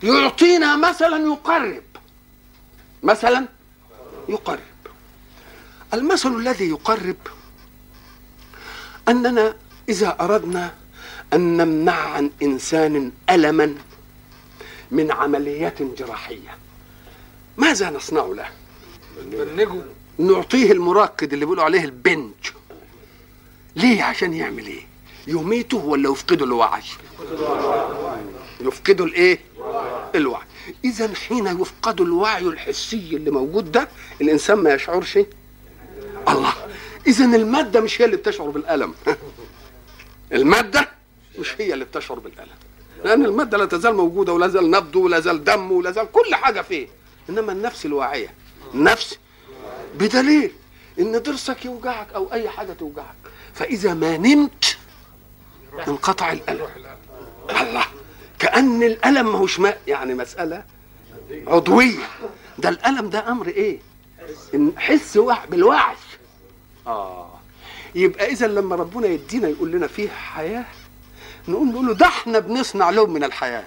يعطينا 0.02 0.76
مثلا 0.76 1.16
يقرب. 1.32 1.82
مثلا 3.02 3.48
يقرب. 4.28 4.60
المثل 5.94 6.36
الذي 6.36 6.68
يقرب 6.68 7.16
أننا 9.08 9.54
إذا 9.88 10.16
أردنا 10.20 10.74
أن 11.32 11.56
نمنع 11.56 11.92
عن 11.94 12.30
إنسان 12.42 13.12
الما 13.30 13.74
من 14.90 15.12
عمليات 15.12 15.82
جراحية 15.82 16.56
ماذا 17.56 17.90
نصنع 17.90 18.26
له؟ 18.26 18.48
نعطيه 20.18 20.72
المراقد 20.72 21.32
اللي 21.32 21.44
بيقولوا 21.44 21.64
عليه 21.64 21.84
البنج. 21.84 22.32
ليه؟ 23.76 24.02
عشان 24.02 24.34
يعمل 24.34 24.66
إيه؟ 24.66 24.89
يميته 25.26 25.76
ولا 25.76 26.10
يفقده 26.10 26.44
الوعي؟ 26.44 26.82
يفقدوا 28.60 29.06
الايه؟ 29.06 29.38
الوعي. 30.14 30.44
إذا 30.84 31.14
حين 31.14 31.46
يفقد 31.46 32.00
الوعي 32.00 32.42
الحسي 32.42 33.16
اللي 33.16 33.30
موجود 33.30 33.72
ده 33.72 33.88
الإنسان 34.20 34.58
ما 34.58 34.74
يشعرش 34.74 35.18
الله. 36.28 36.52
إذا 37.06 37.24
المادة 37.24 37.80
مش 37.80 38.00
هي 38.00 38.04
اللي 38.04 38.16
بتشعر 38.16 38.50
بالألم. 38.50 38.94
المادة 40.32 40.88
مش 41.38 41.54
هي 41.60 41.74
اللي 41.74 41.84
بتشعر 41.84 42.18
بالألم. 42.18 42.56
لأن 43.04 43.24
المادة 43.24 43.58
لا 43.58 43.64
تزال 43.64 43.94
موجودة 43.94 44.32
ولا 44.32 44.48
زال 44.48 44.70
نبض 44.70 44.96
ولا 44.96 45.20
زال 45.20 45.44
دم 45.44 45.72
ولا 45.72 45.90
زال 45.90 46.12
كل 46.12 46.34
حاجة 46.34 46.60
فيه. 46.60 46.88
إنما 47.30 47.52
النفس 47.52 47.86
الواعية. 47.86 48.34
النفس 48.74 49.18
بدليل 49.98 50.52
إن 51.00 51.18
ضرسك 51.18 51.64
يوجعك 51.64 52.06
أو 52.14 52.32
أي 52.32 52.48
حاجة 52.48 52.72
توجعك. 52.72 53.14
فإذا 53.54 53.94
ما 53.94 54.16
نمت 54.16 54.69
انقطع 55.88 56.32
الألم. 56.32 56.66
الله. 57.50 57.84
كأن 58.38 58.82
الألم 58.82 59.32
ما 59.32 59.38
هوش 59.38 59.58
ما 59.60 59.74
يعني 59.86 60.14
مسألة 60.14 60.64
عضوية. 61.46 61.98
ده 62.58 62.68
الألم 62.68 63.10
ده 63.10 63.28
أمر 63.28 63.48
إيه؟ 63.48 63.78
إن 64.54 64.72
حس 64.76 65.16
وع- 65.16 65.44
بالوعي. 65.44 65.94
آه. 66.86 67.30
يبقى 67.94 68.26
إذا 68.32 68.46
لما 68.46 68.76
ربنا 68.76 69.06
يدينا 69.06 69.48
يقول 69.48 69.70
لنا 69.72 69.86
فيه 69.86 70.08
حياة 70.08 70.64
نقول 71.48 71.68
نقول 71.68 71.86
له 71.86 71.94
ده 71.94 72.06
إحنا 72.06 72.38
بنصنع 72.38 72.90
لون 72.90 73.10
من 73.10 73.24
الحياة. 73.24 73.64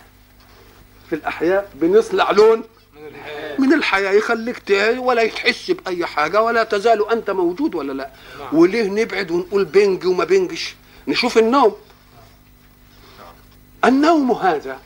في 1.09 1.15
الأحياء 1.15 1.69
بنصنع 1.75 2.31
لون 2.31 2.63
من 2.93 3.07
الحياة. 3.07 3.61
من 3.61 3.73
الحياة 3.73 4.11
يخليك 4.11 4.57
تعي 4.59 4.97
ولا 4.97 5.27
تحس 5.27 5.71
بأي 5.71 6.05
حاجة 6.05 6.41
ولا 6.41 6.63
تزال 6.63 7.09
أنت 7.09 7.29
موجود 7.29 7.75
ولا 7.75 7.93
لا. 7.93 8.09
وليه 8.53 8.89
نبعد 8.89 9.31
ونقول 9.31 9.65
بنج 9.65 10.05
وما 10.05 10.23
بنجش؟ 10.25 10.75
نشوف 11.07 11.37
النوم. 11.37 11.75
النوم 13.85 14.31
هذا 14.31 14.79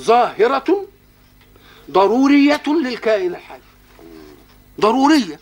ظاهرة 0.00 0.86
ضرورية 1.90 2.62
للكائن 2.66 3.34
الحي. 3.34 3.58
ضرورية. 4.80 5.40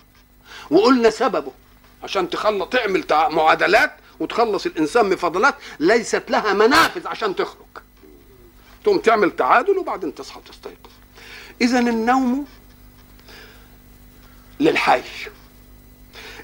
وقلنا 0.70 1.10
سببه. 1.10 1.52
عشان 2.02 2.30
تخلص 2.30 2.68
تعمل 2.68 3.02
تع- 3.02 3.28
معادلات 3.28 3.92
وتخلص 4.20 4.66
الإنسان 4.66 5.06
من 5.06 5.16
فضلات 5.16 5.54
ليست 5.80 6.22
لها 6.28 6.52
منافذ 6.52 7.06
عشان 7.06 7.36
تخرج. 7.36 7.58
تقوم 8.84 8.98
تعمل 8.98 9.36
تعادل 9.36 9.78
وبعدين 9.78 10.14
تصحى 10.14 10.40
تستيقظ 10.48 10.90
إذا 11.60 11.78
النوم 11.78 12.46
للحي. 14.60 15.02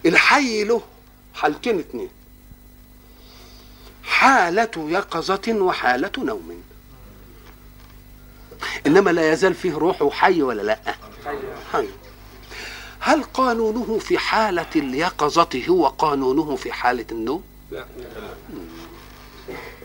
الحي 0.06 0.64
له 0.64 0.82
حالتين 1.34 1.78
اتنين. 1.78 2.10
حالة 4.20 4.70
يقظة 4.76 5.52
وحالة 5.52 6.10
نوم. 6.18 6.62
إنما 8.86 9.10
لا 9.10 9.32
يزال 9.32 9.54
فيه 9.54 9.74
روح 9.74 10.02
وحي 10.02 10.42
ولا 10.42 10.62
لا؟ 10.62 10.78
حي. 11.72 11.88
هل 13.00 13.22
قانونه 13.24 13.98
في 13.98 14.18
حالة 14.18 14.66
اليقظة 14.76 15.62
هو 15.68 15.86
قانونه 15.86 16.56
في 16.56 16.72
حالة 16.72 17.04
النوم؟ 17.12 17.42
لا. 17.70 17.86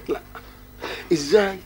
لا. 0.07 0.21
إزاي؟ 1.13 1.59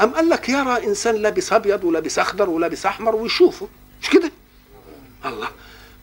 أم 0.00 0.14
قال 0.14 0.28
لك 0.28 0.48
يرى 0.48 0.84
إنسان 0.86 1.14
لابس 1.14 1.52
أبيض 1.52 1.84
ولابس 1.84 2.18
أخضر 2.18 2.50
ولابس 2.50 2.86
أحمر 2.86 3.16
ويشوفه؟ 3.16 3.68
مش 4.02 4.10
كده؟ 4.10 4.30
الله. 5.24 5.48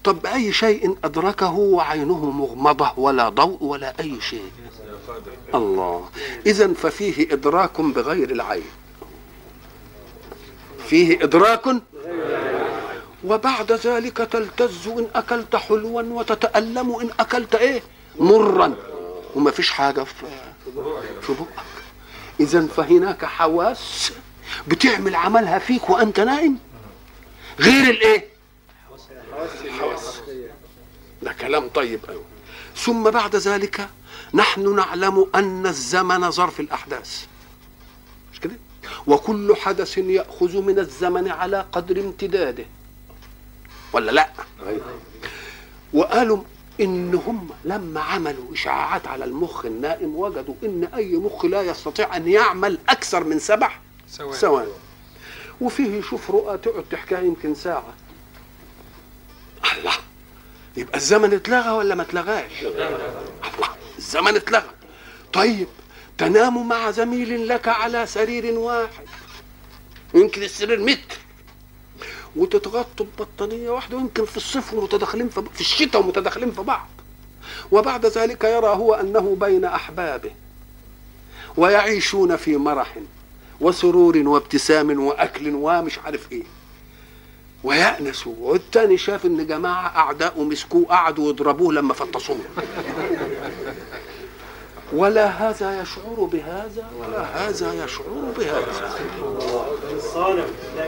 طب 0.03 0.21
باي 0.21 0.53
شيء 0.53 0.97
أدركه 1.03 1.51
وعينه 1.53 2.31
مغمضة 2.31 2.91
ولا 2.97 3.29
ضوء 3.29 3.63
ولا 3.63 3.93
أي 3.99 4.21
شيء. 4.21 4.51
الله. 5.55 6.09
اذا 6.45 6.73
ففيه 6.73 7.33
إدراك 7.33 7.81
بغير 7.81 8.29
العين. 8.31 8.63
فيه 10.87 11.23
إدراك 11.23 11.65
وبعد 13.23 13.71
ذلك 13.71 14.17
تلتز 14.17 14.87
إن 14.87 15.07
أكلت 15.15 15.55
حلوا 15.55 16.01
وتتألم 16.01 16.95
إن 16.99 17.09
أكلت 17.19 17.55
إيه؟ 17.55 17.81
مرا. 18.19 18.75
وما 19.35 19.51
فيش 19.51 19.71
حاجة 19.71 20.03
في 20.03 20.25
في 21.21 21.33
بقك. 21.33 21.65
اذا 22.39 22.67
فهناك 22.67 23.25
حواس 23.25 24.11
بتعمل 24.67 25.15
عملها 25.15 25.59
فيك 25.59 25.89
وأنت 25.89 26.19
نائم 26.19 26.57
غير 27.59 27.83
الإيه؟ 27.89 28.30
الحواس 29.65 30.21
ده 31.21 31.33
كلام 31.33 31.67
طيب 31.69 31.99
قوي 32.09 32.21
ثم 32.75 33.09
بعد 33.09 33.35
ذلك 33.35 33.89
نحن 34.33 34.75
نعلم 34.75 35.27
أن 35.35 35.67
الزمن 35.67 36.31
ظرف 36.31 36.59
الأحداث. 36.59 37.25
مش 38.33 38.39
كده؟ 38.39 38.53
وكل 39.07 39.55
حدث 39.55 39.97
يأخذ 39.97 40.61
من 40.61 40.79
الزمن 40.79 41.27
على 41.27 41.65
قدر 41.71 41.99
امتداده. 41.99 42.65
ولا 43.93 44.11
لا؟ 44.11 44.29
وقالوا 45.93 46.43
ان 46.81 47.15
هم 47.15 47.49
لما 47.65 48.01
عملوا 48.01 48.53
اشعاعات 48.53 49.07
على 49.07 49.25
المخ 49.25 49.65
النائم 49.65 50.15
وجدوا 50.15 50.55
إن 50.63 50.83
أي 50.95 51.15
مخ 51.15 51.45
لا 51.45 51.61
يستطيع 51.61 52.15
أن 52.15 52.27
يعمل 52.27 52.77
أكثر 52.89 53.23
من 53.23 53.39
سبع 53.39 53.71
ثواني. 54.09 54.33
ثواني. 54.33 54.71
وفيه 55.61 55.97
يشوف 55.97 56.31
رؤى 56.31 56.57
تقعد 56.57 56.83
تحكيها 56.91 57.19
يمكن 57.21 57.55
ساعة. 57.55 57.93
الله. 59.77 59.93
يبقى 60.77 60.97
الزمن 60.97 61.33
اتلغى 61.33 61.69
ولا 61.71 61.95
ما 61.95 62.01
اتلغاش؟ 62.01 62.51
الله 62.61 63.69
الزمن 63.97 64.35
اتلغى. 64.35 64.71
طيب 65.33 65.67
تنام 66.17 66.67
مع 66.67 66.91
زميل 66.91 67.47
لك 67.47 67.67
على 67.67 68.05
سرير 68.05 68.59
واحد. 68.59 69.05
يمكن 70.13 70.43
السرير 70.43 70.79
متر 70.79 71.17
وتتغطوا 72.35 73.05
ببطانية 73.05 73.69
واحدة 73.69 73.97
ويمكن 73.97 74.25
في 74.25 74.37
الصيف 74.37 74.73
ومتداخلين 74.73 75.29
في 75.29 75.43
في 75.53 75.61
الشتاء 75.61 76.01
ومتداخلين 76.01 76.51
في 76.51 76.61
بعض. 76.61 76.87
وبعد 77.71 78.05
ذلك 78.05 78.43
يرى 78.43 78.67
هو 78.67 78.93
أنه 78.93 79.37
بين 79.39 79.65
أحبابه. 79.65 80.31
ويعيشون 81.57 82.35
في 82.35 82.57
مرح 82.57 82.97
وسرور 83.61 84.17
وابتسام 84.17 84.99
وأكل 84.99 85.55
ومش 85.55 85.99
عارف 85.99 86.31
إيه. 86.31 86.43
ويأنسوا 87.63 88.33
والتاني 88.39 88.97
شاف 88.97 89.25
إن 89.25 89.47
جماعة 89.47 89.97
أعداء 89.97 90.43
مسكوه 90.43 90.85
قعدوا 90.85 91.29
يضربوه 91.29 91.73
لما 91.73 91.93
فطسوه. 91.93 92.39
ولا 94.93 95.25
هذا 95.27 95.81
يشعر 95.81 96.29
بهذا 96.31 96.89
ولا 96.99 97.21
هذا 97.21 97.83
يشعر 97.83 98.33
بهذا. 98.37 98.93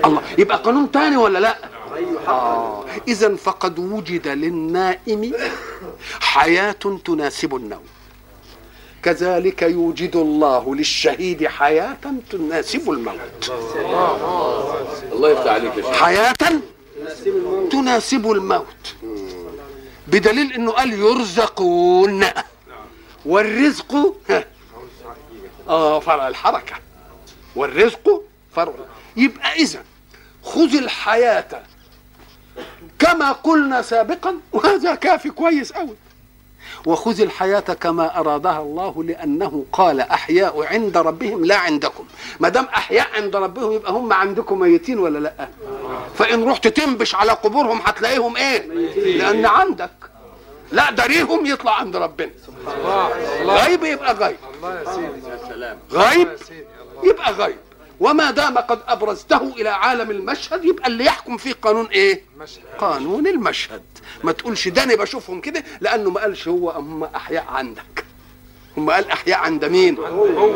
الله 0.05 0.21
يبقى 0.37 0.57
قانون 0.57 0.91
تاني 0.91 1.17
ولا 1.17 1.39
لا؟ 1.39 1.57
آه. 2.27 2.85
اذا 3.07 3.35
فقد 3.35 3.79
وجد 3.79 4.27
للنائم 4.27 5.33
حياة 6.19 6.99
تناسب 7.05 7.55
النوم. 7.55 7.85
كذلك 9.03 9.61
يوجد 9.61 10.15
الله 10.15 10.75
للشهيد 10.75 11.47
حياة 11.47 11.97
تناسب 12.31 12.89
الموت. 12.89 13.51
الله 15.11 15.29
يفتح 15.29 15.51
عليك 15.51 15.77
يا 15.77 15.93
حياة 15.93 16.33
تناسب 17.71 18.31
الموت. 18.31 18.95
بدليل 20.07 20.53
إنه 20.53 20.71
قال 20.71 20.93
يرزقون. 20.93 22.25
والرزق 23.25 24.15
آه 25.69 25.99
فرع 25.99 26.27
الحركة. 26.27 26.75
والرزق 27.55 28.21
فرع. 28.55 28.73
يبقى 29.17 29.53
إذا 29.53 29.83
خذ 30.43 30.75
الحياة 30.75 31.63
كما 32.99 33.31
قلنا 33.31 33.81
سابقا 33.81 34.35
وهذا 34.51 34.95
كافي 34.95 35.29
كويس 35.29 35.71
قوي 35.73 35.95
وخذ 36.85 37.21
الحياة 37.21 37.59
كما 37.59 38.19
أرادها 38.19 38.59
الله 38.61 39.03
لأنه 39.03 39.65
قال 39.71 39.99
أحياء 40.01 40.63
عند 40.63 40.97
ربهم 40.97 41.45
لا 41.45 41.57
عندكم. 41.57 42.05
ما 42.39 42.49
دام 42.49 42.65
أحياء 42.65 43.07
عند 43.15 43.35
ربهم 43.35 43.71
يبقى 43.71 43.91
هم 43.91 44.13
عندكم 44.13 44.59
ميتين 44.59 44.99
ولا 44.99 45.19
لأ؟ 45.19 45.47
فإن 46.15 46.43
رحت 46.43 46.67
تنبش 46.67 47.15
على 47.15 47.31
قبورهم 47.31 47.81
هتلاقيهم 47.85 48.37
إيه؟ 48.37 48.67
لأن 49.17 49.45
عندك. 49.45 49.91
لا 50.71 50.91
دريهم 50.91 51.45
يطلع 51.45 51.75
عند 51.79 51.95
ربنا. 51.95 52.29
غيب 53.43 53.83
يبقى 53.83 54.13
غيب. 54.13 54.37
غيب 55.91 56.27
يبقى 57.03 57.33
غيب. 57.33 57.57
وما 57.99 58.31
دام 58.31 58.57
قد 58.57 58.79
أبرزته 58.87 59.53
إلى 59.57 59.69
عالم 59.69 60.11
المشهد 60.11 60.65
يبقى 60.65 60.87
اللي 60.87 61.05
يحكم 61.05 61.37
فيه 61.37 61.53
قانون 61.61 61.85
إيه؟ 61.85 62.21
مشهد 62.37 62.61
قانون 62.79 63.27
المشهد. 63.27 63.83
ما 64.23 64.31
تقولش 64.31 64.67
ده 64.67 64.83
أنا 64.83 64.95
بشوفهم 64.95 65.41
كده 65.41 65.63
لأنه 65.81 66.09
ما 66.09 66.21
قالش 66.21 66.47
هو 66.47 66.69
هم 66.69 67.03
أحياء 67.03 67.45
عندك. 67.49 68.05
هم 68.77 68.89
قال 68.89 69.11
أحياء 69.11 69.39
عند 69.39 69.65
مين؟ 69.65 69.97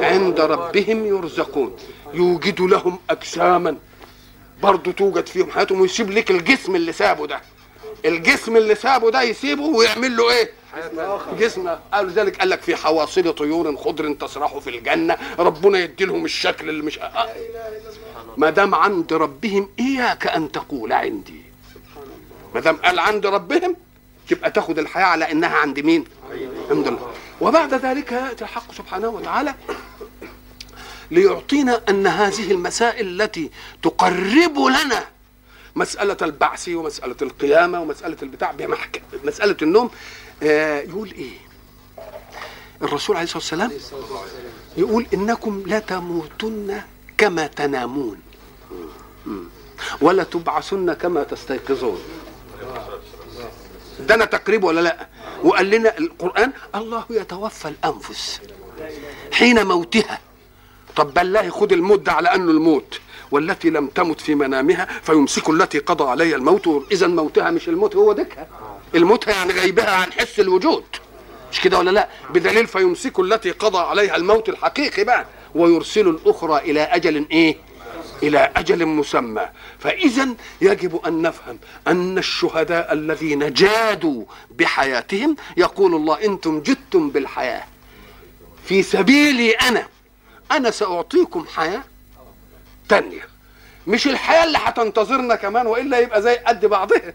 عند 0.04 0.40
ربهم 0.40 1.06
يرزقون. 1.06 1.76
يوجد 2.14 2.62
لهم 2.62 3.00
أجساما. 3.10 3.78
برضه 4.64 4.92
توجد 4.92 5.28
فيهم 5.28 5.52
حياتهم 5.52 5.82
ويسيب 5.82 6.12
لك 6.12 6.32
الجسم 6.32 6.76
اللي 6.76 6.92
سابه 6.94 7.28
ده. 7.28 7.42
الجسم 8.06 8.58
اللي 8.58 8.76
سابه 8.76 9.12
ده 9.12 9.22
يسيبه 9.22 9.64
ويعمل 9.64 10.18
له 10.18 10.32
إيه؟ 10.32 10.52
جسم 11.40 11.70
قالوا 11.94 12.12
ذلك 12.12 12.40
قال 12.40 12.50
لك 12.50 12.62
في 12.62 12.76
حواصل 12.76 13.34
طيور 13.34 13.76
خضر 13.78 14.14
تسرح 14.14 14.58
في 14.58 14.70
الجنة 14.70 15.18
ربنا 15.40 15.80
يدي 15.80 16.06
لهم 16.06 16.26
الشكل 16.26 16.70
اللي 16.70 16.84
مش 16.84 17.00
آه. 17.00 17.30
ما 18.38 18.50
دام 18.50 18.76
عند 18.76 19.14
ربهم 19.14 19.70
إياك 19.80 20.28
أن 20.28 20.52
تقول 20.52 20.94
عندي. 20.94 21.42
ما 22.56 22.60
دام 22.60 22.76
قال 22.76 23.00
عند 23.00 23.26
ربهم 23.26 23.76
تبقى 24.30 24.52
تاخد 24.52 24.80
الحياة 24.80 25.06
على 25.06 25.32
إنها 25.32 25.58
عند 25.58 25.80
مين؟ 25.80 26.06
عند 26.72 26.88
الله. 26.88 27.12
وبعد 27.42 27.74
ذلك 27.74 28.12
يأتي 28.12 28.44
الحق 28.44 28.72
سبحانه 28.74 29.08
وتعالى 29.10 29.56
ليعطينا 31.12 31.82
أن 31.90 32.08
هذه 32.08 32.52
المسائل 32.52 33.22
التي 33.22 33.52
تقرب 33.84 34.60
لنا 34.60 35.06
مسألة 35.76 36.18
البعث 36.22 36.70
ومسألة 36.70 37.16
القيامة 37.22 37.82
ومسألة 37.82 38.18
البتاع 38.22 38.52
بمحك... 38.52 39.02
مسألة 39.24 39.58
النوم 39.62 39.90
آه 40.44 40.80
يقول 40.80 41.12
إيه؟ 41.12 41.38
الرسول 42.82 43.16
عليه 43.16 43.26
الصلاة 43.26 43.70
والسلام 43.70 43.72
يقول 44.78 45.06
إنكم 45.14 45.64
لا 45.66 45.80
تموتن 45.80 46.82
كما 47.18 47.48
تنامون. 47.48 48.20
ولا 50.02 50.24
تبعثن 50.24 50.94
كما 50.94 51.24
تستيقظون. 51.24 52.00
ده 54.00 54.16
أنا 54.16 54.26
تقريب 54.26 54.64
ولا 54.64 54.82
لا؟ 54.82 55.08
وقال 55.44 55.70
لنا 55.70 55.98
القرآن 55.98 56.52
الله 56.76 57.06
يتوفى 57.10 57.68
الأنفس 57.68 58.42
حين 59.34 59.66
موتها. 59.68 60.20
طب 60.96 61.14
بالله 61.14 61.50
خد 61.50 61.72
الموت 61.72 62.00
ده 62.00 62.12
على 62.12 62.36
أنه 62.36 62.52
الموت. 62.52 63.00
والتي 63.32 63.70
لم 63.70 63.88
تمت 63.88 64.22
في 64.22 64.36
منامها 64.36 64.86
فيمسك 65.04 65.50
التي 65.50 65.80
قضى 65.80 66.04
عليها 66.04 66.36
الموت. 66.36 66.88
إذا 66.92 67.08
موتها 67.08 67.52
مش 67.52 67.70
الموت 67.70 67.96
هو 67.96 68.14
دكها 68.14 68.48
الموت 68.96 69.28
يعني 69.28 69.54
غيبها 69.54 69.90
عن 69.92 70.14
حس 70.14 70.40
الوجود. 70.40 70.84
مش 71.52 71.62
كده 71.62 71.78
ولا 71.80 71.92
لا؟ 71.92 72.08
بدليل 72.30 72.68
فيمسك 72.68 73.20
التي 73.20 73.52
قضى 73.52 73.78
عليها 73.78 74.16
الموت 74.16 74.50
الحقيقي 74.50 75.04
بقى 75.04 75.26
ويرسل 75.56 76.08
الأخرى 76.08 76.58
إلى 76.58 76.82
أجل 76.82 77.26
إيه؟ 77.32 77.58
إلى 78.24 78.52
أجل 78.56 78.86
مسمى. 78.86 79.50
فاذا 79.80 80.28
يجب 80.62 81.06
أن 81.06 81.22
نفهم 81.22 81.60
أن 81.88 82.18
الشهداء 82.18 82.94
الذين 82.94 83.54
جادوا 83.54 84.24
بحياتهم 84.52 85.36
يقول 85.58 85.96
الله 85.96 86.26
إنتم 86.26 86.60
جدتم 86.60 87.10
بالحياة. 87.10 87.64
في 88.66 88.84
سبيلي 88.84 89.52
أنا 89.52 89.88
أنا 90.52 90.72
سأعطيكم 90.72 91.46
حياة 91.56 91.84
تانية. 92.90 93.28
مش 93.88 94.08
الحياة 94.08 94.44
اللي 94.44 94.58
هتنتظرنا 94.62 95.36
كمان 95.36 95.68
وإلا 95.68 96.00
يبقى 96.00 96.22
زي 96.22 96.36
قد 96.36 96.66
بعضها. 96.66 97.14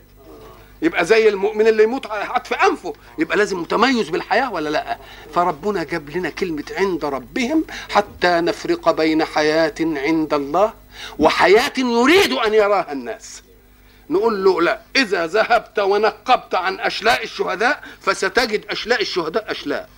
يبقى 0.83 1.05
زي 1.05 1.29
المؤمن 1.29 1.67
اللي 1.67 1.83
يموت 1.83 2.07
حط 2.07 2.47
في 2.47 2.55
أنفه. 2.55 2.93
يبقى 3.19 3.37
لازم 3.37 3.59
متميز 3.61 4.09
بالحياة 4.09 4.53
ولا 4.53 4.69
لا؟ 4.69 4.99
فربنا 5.35 5.85
جاب 5.85 6.11
لنا 6.11 6.31
كلمة 6.31 6.65
عند 6.77 7.05
ربهم 7.05 7.65
حتى 7.91 8.41
نفرق 8.41 8.91
بين 8.91 9.25
حياة 9.25 9.75
عند 9.81 10.35
الله 10.35 10.75
وحياة 11.19 11.73
يريد 11.79 12.33
أن 12.33 12.55
يراها 12.55 12.93
الناس. 12.93 13.43
نقول 14.11 14.45
له 14.45 14.63
لا 14.63 14.81
إذا 14.97 15.27
ذهبت 15.27 15.79
ونقبت 15.79 16.55
عن 16.55 16.81
أشلاء 16.81 17.23
الشهداء 17.23 17.85
فستجد 18.01 18.67
أشلاء 18.67 19.01
الشهداء 19.01 19.51
أشلاء. 19.51 19.89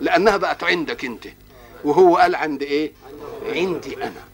لأنها 0.00 0.36
بقت 0.36 0.64
عندك 0.64 1.04
أنت. 1.04 1.26
وهو 1.84 2.16
قال 2.16 2.34
عند 2.34 2.62
إيه؟ 2.62 2.92
عندي 3.46 3.96
أنا. 3.96 4.24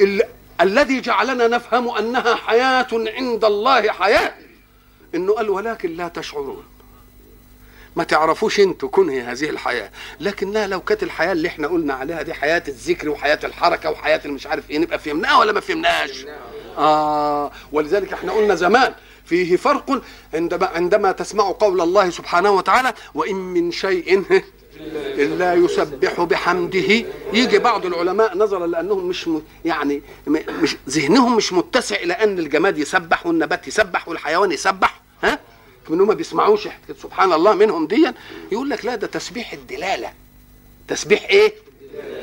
ال... 0.00 0.22
الذي 0.60 1.00
جعلنا 1.00 1.48
نفهم 1.48 1.88
أنها 1.88 2.34
حياة 2.34 2.86
عند 2.92 3.44
الله 3.44 3.90
حياة. 3.92 4.34
إنه 5.14 5.32
قال 5.32 5.50
ولكن 5.50 5.90
لا 5.96 6.08
تشعرون. 6.08 6.64
ما 7.96 8.04
تعرفوش 8.04 8.60
أنتوا 8.60 8.88
كنه 8.88 9.32
هذه 9.32 9.50
الحياة. 9.50 9.90
لكنها 10.20 10.66
لو 10.66 10.80
كانت 10.80 11.02
الحياة 11.02 11.32
اللي 11.32 11.48
إحنا 11.48 11.68
قلنا 11.68 11.94
عليها 11.94 12.22
دي 12.22 12.34
حياة 12.34 12.62
الذكر 12.68 13.08
وحياة 13.08 13.38
الحركة 13.44 13.90
وحياة 13.90 14.20
المش 14.24 14.46
عارف 14.46 14.70
إيه 14.70 14.78
نبقى 14.78 14.98
فهمناها 14.98 15.38
ولا 15.38 15.52
ما 15.52 15.60
فهمناش 15.60 16.26
آه 16.78 17.50
ولذلك 17.72 18.12
إحنا 18.12 18.32
قلنا 18.32 18.54
زمان 18.54 18.94
فيه 19.24 19.56
فرق 19.56 20.02
عندما 20.34 20.66
عندما 20.66 21.12
تسمع 21.12 21.44
قول 21.60 21.80
الله 21.80 22.10
سبحانه 22.10 22.50
وتعالى 22.50 22.92
وإن 23.14 23.34
من 23.34 23.72
شيء 23.72 24.24
الا 25.18 25.54
يسبح 25.54 26.20
بحمده. 26.20 27.04
يجي 27.32 27.58
بعض 27.58 27.86
العلماء 27.86 28.36
نظرا 28.36 28.66
لأنهم 28.66 29.08
مش 29.08 29.28
م... 29.28 29.42
يعني 29.64 30.02
مش 30.62 30.76
ذهنهم 30.88 31.36
مش 31.36 31.52
متسع 31.52 31.96
إلى 31.96 32.12
أن 32.12 32.38
الجماد 32.38 32.78
يسبح 32.78 33.26
والنبات 33.26 33.68
يسبح 33.68 34.08
والحيوان 34.08 34.52
يسبح. 34.52 35.00
ها؟ 35.22 35.38
منهم 35.88 36.08
ما 36.08 36.14
بيسمعوش 36.14 36.68
سبحان 37.02 37.32
الله 37.32 37.54
منهم 37.54 37.86
ديا. 37.86 38.14
يقول 38.52 38.70
لك 38.70 38.84
لا 38.84 38.94
ده 38.94 39.06
تسبيح 39.06 39.52
الدلالة. 39.52 40.12
تسبيح 40.88 41.24
إيه؟ 41.30 41.52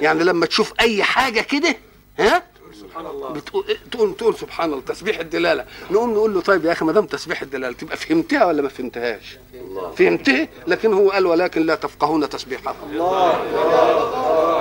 يعني 0.01 0.23
لما 0.23 0.45
تشوف 0.45 0.73
أي 0.79 1.03
حاجة 1.03 1.41
كده 1.41 1.75
ها؟ 2.19 2.43
بتقول 3.31 3.65
تقول 3.91 4.15
تقول 4.15 4.35
سبحان 4.35 4.69
الله 4.71 4.81
تسبيح 4.81 5.19
الدلالة. 5.19 5.65
نقوم 5.91 6.13
نقول 6.13 6.33
له 6.33 6.41
طيب 6.41 6.65
يا 6.65 6.71
أخي 6.71 6.85
ما 6.85 6.91
دام 6.91 7.05
تسبيح 7.05 7.41
الدلالة 7.41 7.73
تبقى 7.73 7.97
فهمتها 7.97 8.45
ولا 8.45 8.61
ما 8.61 8.69
فهمتهاش؟ 8.69 9.37
فهمتها 9.97 10.47
لكن 10.67 10.93
هو 10.93 11.09
قال 11.11 11.25
ولكن 11.25 11.65
لا 11.65 11.75
تفقهون 11.75 12.29
تسبيحهم 12.29 12.75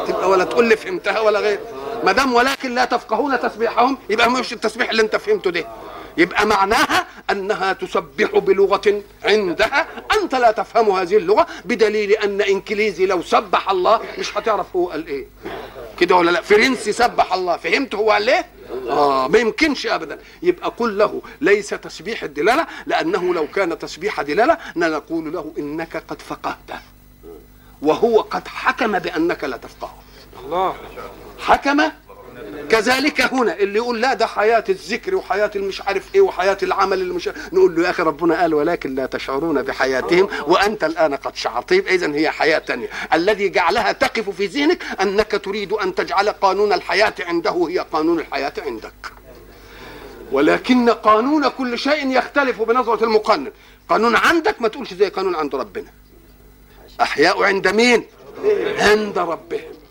تبقى 0.07 0.31
ولا 0.31 0.44
تقول 0.44 0.68
لي 0.68 0.77
فهمتها 0.77 1.20
ولا 1.20 1.40
غير. 1.40 1.59
ما 2.05 2.12
دام 2.12 2.35
ولكن 2.35 2.75
لا 2.75 2.85
تفقهون 2.85 3.40
تسبيحهم 3.40 3.99
يبقى 4.11 4.31
مش 4.31 4.53
التسبيح 4.53 4.90
اللي 4.90 5.03
انت 5.03 5.16
فهمته 5.16 5.51
ده. 5.51 5.66
يبقى 6.16 6.46
معناها 6.46 7.07
أنها 7.31 7.72
تسبح 7.72 8.38
بلغة 8.38 9.03
عندها. 9.24 9.87
أنت 10.22 10.35
لا 10.35 10.50
تفهم 10.50 10.90
هذه 10.90 11.16
اللغة 11.16 11.46
بدليل 11.64 12.12
أن 12.12 12.40
إنكليزي 12.40 13.07
لو 13.07 13.22
سبح 13.22 13.70
الله 13.70 14.00
مش 14.18 14.38
هتعرف 14.38 14.77
هو 14.77 14.90
قال 14.90 15.07
إيه. 15.07 15.27
كده 16.00 16.16
ولا 16.16 16.31
لا؟ 16.31 16.40
فرنسي 16.40 16.92
سبح 16.92 17.33
الله. 17.33 17.57
فهمت 17.57 17.94
هو 17.94 18.11
قال 18.11 18.29
إيه؟ 18.29 18.46
آه 18.90 19.29
ما 19.29 19.38
يمكنش 19.38 19.87
ابدا. 19.87 20.18
يبقى 20.42 20.72
قل 20.77 20.98
له 20.98 21.22
ليس 21.40 21.68
تسبيح 21.68 22.22
الدلالة 22.22 22.66
لأنه 22.87 23.35
لو 23.35 23.46
كان 23.46 23.79
تسبيح 23.79 24.22
دلالة 24.22 24.59
نقول 24.77 25.33
له 25.33 25.53
إنك 25.59 26.03
قد 26.09 26.22
فقهته 26.22 26.79
وهو 27.83 28.20
قد 28.20 28.48
حكم 28.48 28.98
بأنك 28.98 29.44
لا 29.44 29.57
تفقهه 29.57 29.98
الله. 30.44 30.74
حكم 31.38 31.83
كذلك 32.71 33.21
هنا 33.21 33.59
اللي 33.59 33.79
يقول 33.79 34.01
لا 34.01 34.14
ده 34.14 34.27
حياة 34.27 34.64
الذكر 34.69 35.14
وحياة 35.14 35.51
المش 35.57 35.83
عارف 35.83 36.14
إيه 36.14 36.21
وحياة 36.21 36.59
العمل 36.62 37.01
اللي 37.01 37.14
مش 37.14 37.31
نقول 37.53 37.77
له 37.77 37.85
يا 37.85 37.90
أخي 37.90 38.03
ربنا 38.03 38.40
قال 38.40 38.55
ولكن 38.55 38.95
لا 38.95 39.07
تشعرون 39.07 39.62
بحياتهم 39.62 40.29
وأنت 40.47 40.85
الآن 40.85 41.14
قد 41.14 41.37
شعرت. 41.37 41.73
يبقى 41.73 41.95
اذا 41.95 42.14
هي 42.14 42.31
حياة 42.31 42.59
تانية. 42.59 42.88
الذي 43.14 43.49
جعلها 43.49 43.93
تقف 43.93 44.31
في 44.31 44.47
ذهنك 44.47 44.83
أنك 45.01 45.40
تريد 45.45 45.73
أن 45.73 45.95
تجعل 45.95 46.29
قانون 46.29 46.73
الحياة 46.73 47.14
عنده 47.21 47.67
هي 47.69 47.79
قانون 47.79 48.21
الحياة 48.21 48.53
عندك. 48.59 48.95
ولكن 50.33 50.90
قانون 50.90 51.49
كل 51.49 51.79
شيء 51.79 52.19
يختلف 52.19 52.62
بنظرة 52.62 53.05
المقنن. 53.05 53.53
قانون 53.88 54.17
عندك 54.17 54.62
ما 54.62 54.69
تقولش 54.69 54.95
زي 54.95 55.09
قانون 55.09 55.35
عند 55.35 55.55
ربنا. 55.55 55.90
أحياء 57.01 57.43
عند 57.43 57.69
مين؟ 57.69 58.05
عند 58.79 59.19
ربهم. 59.19 59.84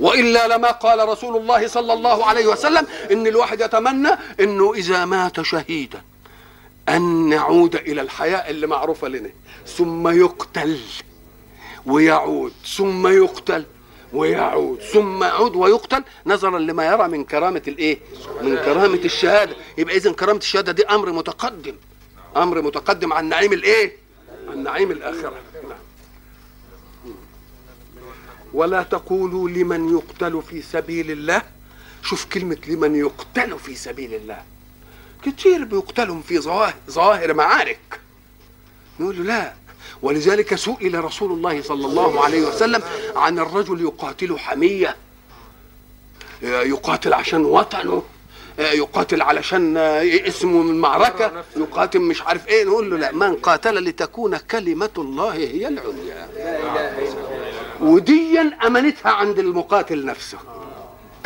وإلا 0.00 0.48
لما 0.48 0.70
قال 0.70 1.08
رسول 1.08 1.36
الله 1.36 1.66
صلى 1.66 1.92
الله 1.92 2.24
عليه 2.26 2.46
وسلم 2.46 2.86
إن 3.12 3.26
الواحد 3.26 3.60
يتمنى 3.60 4.08
إنه 4.40 4.74
إذا 4.74 5.04
مات 5.04 5.40
شهيدا 5.40 6.02
أن 6.88 7.28
نعود 7.28 7.74
إلى 7.74 8.00
الحياة 8.00 8.50
اللي 8.50 8.66
معروفة 8.66 9.08
لنا 9.08 9.30
ثم 9.66 10.08
يقتل 10.08 10.78
ويعود 11.86 12.52
ثم 12.76 13.06
يقتل 13.06 13.64
ويعود 14.12 14.80
ثم 14.80 15.24
يعود 15.24 15.56
ويقتل 15.56 16.04
نظرا 16.26 16.58
لما 16.58 16.86
يرى 16.86 17.08
من 17.08 17.24
كرامة 17.24 17.62
الإيه؟ 17.68 17.98
من 18.42 18.56
كرامة 18.56 19.00
الشهادة 19.04 19.56
يبقى 19.78 19.96
اذا 19.96 20.12
كرامة 20.12 20.38
الشهادة 20.38 20.72
دي 20.72 20.86
أمر 20.86 21.12
متقدم 21.12 21.74
أمر 22.36 22.62
متقدم 22.62 23.12
عن 23.12 23.28
نعيم 23.28 23.52
الإيه؟ 23.52 23.96
عن 24.48 24.62
نعيم 24.62 24.90
الآخرة 24.90 25.34
نعم. 25.68 25.78
ولا 28.54 28.82
تقولوا 28.82 29.48
لمن 29.48 29.98
يقتل 29.98 30.42
في 30.42 30.62
سبيل 30.62 31.10
الله. 31.10 31.42
شوف 32.02 32.24
كلمة 32.24 32.56
لمن 32.68 32.96
يقتل 32.96 33.58
في 33.58 33.74
سبيل 33.74 34.14
الله. 34.14 34.42
كتير 35.24 35.64
بيقتلهم 35.64 36.22
في 36.22 36.38
ظواهر 36.38 36.74
ظواهر 36.90 37.34
معارك. 37.34 38.00
نقول 39.00 39.16
له 39.16 39.22
لا. 39.24 39.52
ولذلك 40.02 40.54
سئل 40.54 41.04
رسول 41.04 41.32
الله 41.32 41.62
صلى 41.62 41.86
الله 41.86 42.24
عليه 42.24 42.46
وسلم 42.46 42.82
عن 43.16 43.38
الرجل 43.38 43.80
يقاتل 43.80 44.38
حمية. 44.38 44.96
يقاتل 46.42 47.14
عشان 47.14 47.44
وطنه. 47.44 48.02
يقاتل 48.58 49.22
علشان 49.22 49.76
اسمه 49.76 50.62
من 50.62 50.80
معركة 50.80 51.44
يقاتل 51.56 51.98
مش 52.00 52.22
عارف 52.22 52.48
إيه. 52.48 52.64
نقول 52.64 52.90
له 52.90 52.96
لا. 52.96 53.12
من 53.12 53.34
قاتل 53.34 53.84
لتكون 53.84 54.36
كلمة 54.36 54.90
الله 54.98 55.34
هي 55.34 55.68
العليا. 55.68 56.28
وديا 57.80 58.58
امانتها 58.66 59.10
عند 59.12 59.38
المقاتل 59.38 60.04
نفسه. 60.04 60.38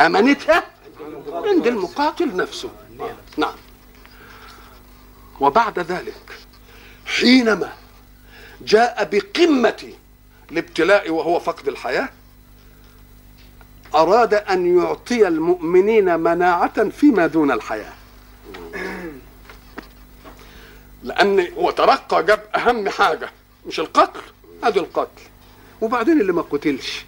امانتها 0.01 0.63
عند 1.33 1.67
المقاتل 1.67 2.35
نفسه. 2.35 2.69
نعم. 3.37 3.55
وبعد 5.39 5.79
ذلك 5.79 6.39
حينما 7.05 7.73
جاء 8.61 9.09
بقمة 9.11 9.93
الابتلاء 10.51 11.09
وهو 11.09 11.39
فقد 11.39 11.67
الحياة 11.67 12.09
أراد 13.95 14.33
أن 14.33 14.77
يعطي 14.77 15.27
المؤمنين 15.27 16.19
مناعة 16.19 16.89
فيما 16.89 17.27
دون 17.27 17.51
الحياة. 17.51 17.93
لأن 21.03 21.53
هو 21.53 21.71
ترقى 21.71 22.23
جاب 22.23 22.43
أهم 22.55 22.89
حاجة 22.89 23.29
مش 23.65 23.79
القتل 23.79 24.21
هذا 24.63 24.79
القتل. 24.79 25.21
وبعدين 25.81 26.21
اللي 26.21 26.33
ما 26.33 26.41
قتلش. 26.41 27.05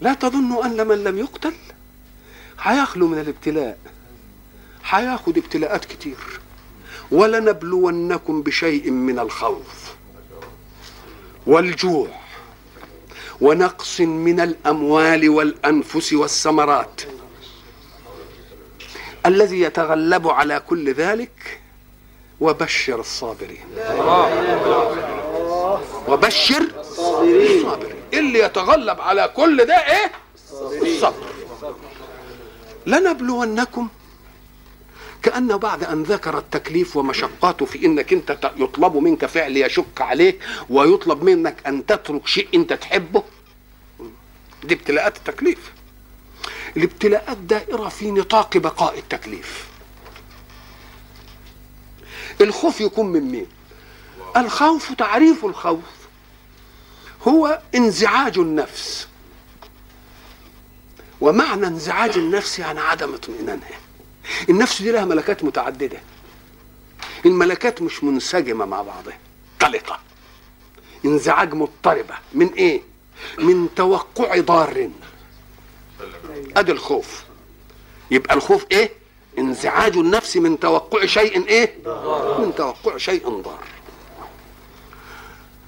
لا 0.00 0.14
تظنوا 0.14 0.64
أن 0.66 0.86
من 0.86 1.04
لم 1.04 1.18
يقتل 1.18 1.54
هيخلو 2.60 3.08
من 3.08 3.18
الابتلاء. 3.18 3.78
هياخد 4.84 5.38
ابتلاءات 5.38 5.84
كتير. 5.84 6.40
ولنبلونكم 7.10 8.42
بشيء 8.42 8.90
من 8.90 9.18
الخوف 9.18 9.94
والجوع 11.46 12.08
ونقص 13.40 14.00
من 14.00 14.40
الأموال 14.40 15.28
والأنفس 15.28 16.12
والثمرات. 16.12 17.02
الذي 19.26 19.60
يتغلب 19.60 20.28
على 20.28 20.60
كل 20.60 20.92
ذلك 20.92 21.60
وبشر 22.40 23.00
الصابرين. 23.00 23.64
وبشر 26.08 26.83
الصابرين. 27.04 27.94
اللي 28.14 28.38
يتغلب 28.38 29.00
على 29.00 29.32
كل 29.36 29.64
ده 29.64 29.74
إيه؟ 29.74 30.12
الصبر 30.82 31.26
لنبلونكم 32.86 33.88
كأن 35.22 35.56
بعد 35.56 35.84
أن 35.84 36.02
ذكر 36.02 36.38
التكليف 36.38 36.96
ومشقاته 36.96 37.66
في 37.66 37.86
إنك 37.86 38.12
أنت 38.12 38.52
يطلب 38.56 38.96
منك 38.96 39.26
فعل 39.26 39.56
يشق 39.56 40.02
عليك 40.02 40.40
ويطلب 40.70 41.22
منك 41.22 41.56
أن 41.66 41.86
تترك 41.86 42.26
شيء 42.26 42.48
أنت 42.54 42.72
تحبه. 42.72 43.22
دي 44.64 44.74
ابتلاءات 44.74 45.16
التكليف. 45.16 45.72
الابتلاءات 46.76 47.36
دائرة 47.36 47.88
في 47.88 48.10
نطاق 48.10 48.56
بقاء 48.56 48.98
التكليف. 48.98 49.66
الخوف 52.40 52.80
يكون 52.80 53.06
من 53.06 53.20
مين؟ 53.20 53.46
الخوف 54.36 54.92
تعريف 54.92 55.44
الخوف. 55.44 56.03
هو 57.28 57.60
انزعاج 57.74 58.38
النفس. 58.38 59.08
ومعنى 61.20 61.66
انزعاج 61.66 62.18
النفس 62.18 62.58
يعني 62.58 62.80
عدم 62.80 63.14
اطمئنانها. 63.14 63.78
النفس 64.48 64.82
دي 64.82 64.90
لها 64.90 65.04
ملكات 65.04 65.44
متعددة. 65.44 66.00
الملكات 67.26 67.82
مش 67.82 68.04
منسجمة 68.04 68.64
مع 68.64 68.82
بعضها. 68.82 69.18
قلقه 69.60 69.98
انزعاج 71.04 71.54
مضطربة. 71.54 72.14
من 72.32 72.52
إيه؟ 72.52 72.82
من 73.38 73.68
توقع 73.76 74.40
ضار. 74.40 74.90
أدي 76.56 76.72
الخوف. 76.72 77.24
يبقى 78.10 78.34
الخوف 78.34 78.66
إيه؟ 78.72 78.90
انزعاج 79.38 79.96
النفس 79.96 80.36
من 80.36 80.60
توقع 80.60 81.06
شيء 81.06 81.46
إيه؟ 81.46 81.74
من 82.38 82.52
توقع 82.56 82.96
شيء 82.96 83.28
ضار. 83.28 83.64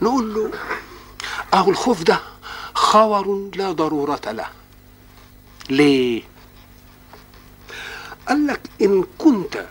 نقول 0.03 0.35
له 0.35 0.51
اهو 1.57 1.71
الخوف 1.71 2.03
ده 2.03 2.21
خور 2.75 3.51
لا 3.55 3.73
ضرورة 3.73 4.21
له. 4.27 4.47
ليه؟ 5.71 6.23
قال 8.29 8.47
لك 8.47 8.61
إن 8.83 9.05
كنت 9.19 9.67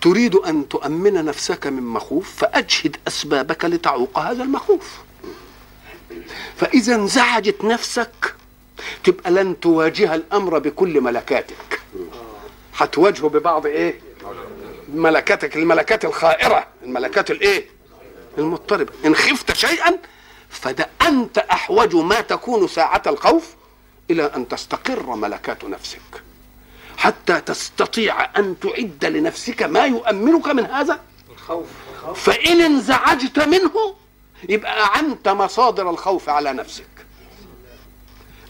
تريد 0.00 0.34
أن 0.34 0.68
تؤمن 0.68 1.24
نفسك 1.24 1.66
من 1.66 1.82
مخوف 1.82 2.36
فأجهد 2.36 2.96
أسبابك 3.08 3.64
لتعوق 3.64 4.18
هذا 4.18 4.42
المخوف. 4.42 4.98
فإذا 6.56 6.94
انزعجت 6.94 7.64
نفسك 7.64 8.34
تبقى 9.04 9.30
لن 9.30 9.60
تواجه 9.60 10.14
الأمر 10.14 10.58
بكل 10.58 11.00
ملكاتك. 11.00 11.80
هتواجهه 12.76 13.28
ببعض 13.28 13.66
إيه؟ 13.66 14.00
ملكاتك 14.94 15.56
الملكات 15.56 16.04
الخائرة. 16.04 16.66
الملكات 16.82 17.30
الإيه؟ 17.30 17.66
المضطربة. 18.38 18.92
إن 19.04 19.14
خفت 19.14 19.56
شيئا 19.56 19.98
فده 20.50 20.88
أنت 21.06 21.38
أحوج 21.38 21.96
ما 21.96 22.20
تكون 22.20 22.68
ساعة 22.68 23.02
الخوف 23.06 23.54
إلى 24.10 24.24
أن 24.24 24.48
تستقر 24.48 25.14
ملكات 25.16 25.64
نفسك. 25.64 26.22
حتى 26.96 27.40
تستطيع 27.40 28.38
أن 28.38 28.56
تعد 28.60 29.04
لنفسك 29.04 29.62
ما 29.62 29.86
يؤمنك 29.86 30.46
من 30.48 30.64
هذا. 30.66 31.00
الخوف 31.30 31.66
فإن 32.14 32.60
انزعجت 32.60 33.38
منه 33.38 33.94
يبقى 34.48 34.84
أعنت 34.84 35.28
مصادر 35.28 35.90
الخوف 35.90 36.28
على 36.28 36.52
نفسك. 36.52 36.86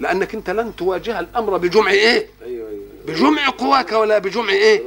لأنك 0.01 0.34
أنت 0.34 0.51
لن 0.51 0.76
تواجه 0.76 1.20
الأمر 1.20 1.57
بجمع 1.57 1.90
إيه؟ 1.90 2.28
أيوه 2.42 2.68
أيوه. 2.68 2.84
بجمع 3.07 3.49
قواك 3.49 3.92
ولا 3.92 4.18
بجمع 4.18 4.49
إيه؟ 4.53 4.82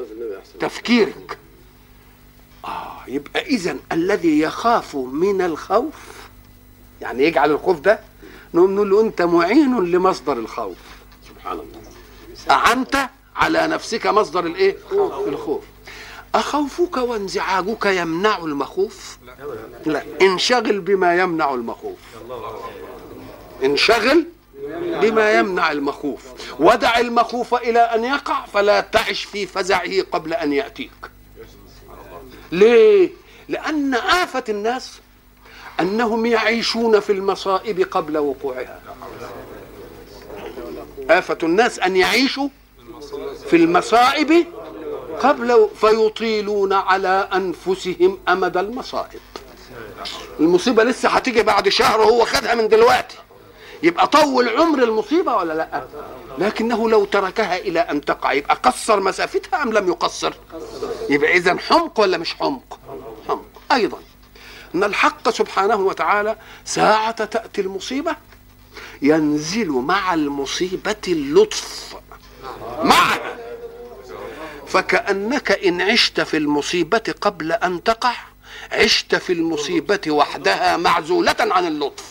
تفكيرك. 0.59 1.38
آه 2.66 2.97
يبقى 3.07 3.41
إذا 3.41 3.78
الذي 3.91 4.39
يخاف 4.39 4.95
من 4.95 5.41
الخوف 5.41 5.93
يعني 7.02 7.24
يجعل 7.24 7.52
الخوف 7.52 7.80
ده 7.80 7.99
نقوم 8.54 8.76
نقول 8.76 8.89
له 8.89 9.02
أنت 9.02 9.22
معين 9.22 9.91
لمصدر 9.91 10.34
الخوف. 10.34 10.78
سبحان 11.30 11.60
الله. 11.60 11.82
أعنت 12.49 13.10
على 13.36 13.68
نفسك 13.68 14.08
مصدر 14.08 14.45
الإيه؟ 14.45 14.78
الخوف. 15.28 15.64
أخوفك 16.36 16.97
وانزعاجك 16.97 17.86
يمنع 17.86 18.38
المخوف؟ 18.38 19.18
لا. 19.86 20.04
انشغل 20.22 20.80
بما 20.80 21.16
يمنع 21.16 21.54
المخوف. 21.54 21.97
انشغل 23.64 24.26
بما 25.02 25.32
يمنع 25.39 25.72
المخوف. 25.72 26.24
ودع 26.60 26.99
المخوف 26.99 27.54
إلى 27.54 27.80
أن 27.80 28.04
يقع 28.04 28.45
فلا 28.45 28.80
تعش 28.82 29.24
في 29.24 29.45
فزعه 29.45 30.02
قبل 30.12 30.34
أن 30.34 30.54
يأتيك. 30.54 30.91
ليه؟ 32.52 33.10
لأن 33.49 33.93
آفة 33.93 34.43
الناس 34.49 34.99
أنهم 35.82 36.25
يعيشون 36.25 36.99
في 36.99 37.11
المصائب 37.11 37.82
قبل 37.82 38.17
وقوعها. 38.17 38.79
آفة 41.09 41.38
الناس 41.43 41.79
أن 41.79 41.95
يعيشوا 41.95 42.47
في 43.49 43.55
المصائب 43.55 44.45
قبل 45.19 45.67
فيطيلون 45.75 46.73
على 46.73 47.29
أنفسهم 47.34 48.19
أمد 48.27 48.57
المصائب. 48.57 49.19
المصيبة 50.39 50.84
لسه 50.84 51.09
هتيجي 51.09 51.43
بعد 51.43 51.69
شهر 51.69 51.99
وهو 52.01 52.25
خدها 52.25 52.55
من 52.55 52.67
دلوقتي. 52.67 53.17
يبقى 53.84 54.07
طول 54.07 54.49
عمر 54.49 54.84
المصيبة 54.84 55.36
ولا 55.36 55.53
لأ؟ 55.53 55.84
لكنه 56.38 56.89
لو 56.89 57.05
تركها 57.05 57.57
إلى 57.57 57.79
أن 57.79 58.01
تقع 58.05 58.34
يبقى 58.34 58.55
قصر 58.63 58.99
مسافتها 58.99 59.63
أم 59.63 59.73
لم 59.73 59.88
يقصر؟ 59.88 60.34
يبقى 61.09 61.38
إذا 61.38 61.57
حمق 61.57 61.99
ولا 61.99 62.17
مش 62.17 62.34
حمق؟ 62.36 62.79
حمق. 63.27 63.45
أيضا. 63.71 63.97
أن 64.76 64.84
الحق 64.84 65.30
سبحانه 65.30 65.76
وتعالى 65.76 66.36
ساعة 66.65 67.26
تأتي 67.26 67.61
المصيبة 67.61 68.15
ينزل 69.01 69.69
مع 69.69 70.13
المصيبة 70.13 70.95
اللطف. 71.07 71.95
معها 72.84 73.38
فكأنك 74.67 75.51
إن 75.51 75.82
عشت 75.82 76.22
في 76.22 76.38
المصيبة 76.38 77.15
قبل 77.22 77.51
أن 77.51 77.84
تقع 77.84 78.13
عشت 78.72 79.15
في 79.15 79.34
المصيبة 79.34 79.99
وحدها 80.07 80.78
معزولة 80.78 81.36
عن 81.39 81.67
اللطف. 81.67 82.03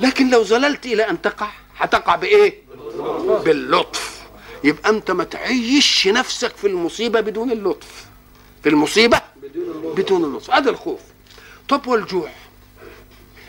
لكن 0.00 0.30
لو 0.30 0.42
زللت 0.44 0.86
إلى 0.86 1.10
أن 1.10 1.22
تقع 1.22 1.48
هتقع 1.76 2.16
بإيه؟ 2.16 2.62
باللطف. 3.44 4.20
يبقى 4.64 4.90
أنت 4.90 5.10
ما 5.10 5.24
تعيش 5.24 6.08
نفسك 6.08 6.56
في 6.56 6.66
المصيبة 6.66 7.20
بدون 7.20 7.50
اللطف. 7.52 8.04
في 8.62 8.68
المصيبة 8.68 9.20
بدون 9.96 10.24
اللطف 10.24 10.50
هذا 10.50 10.70
الخوف. 10.70 11.00
طب 11.68 11.86
والجوع؟ 11.86 12.30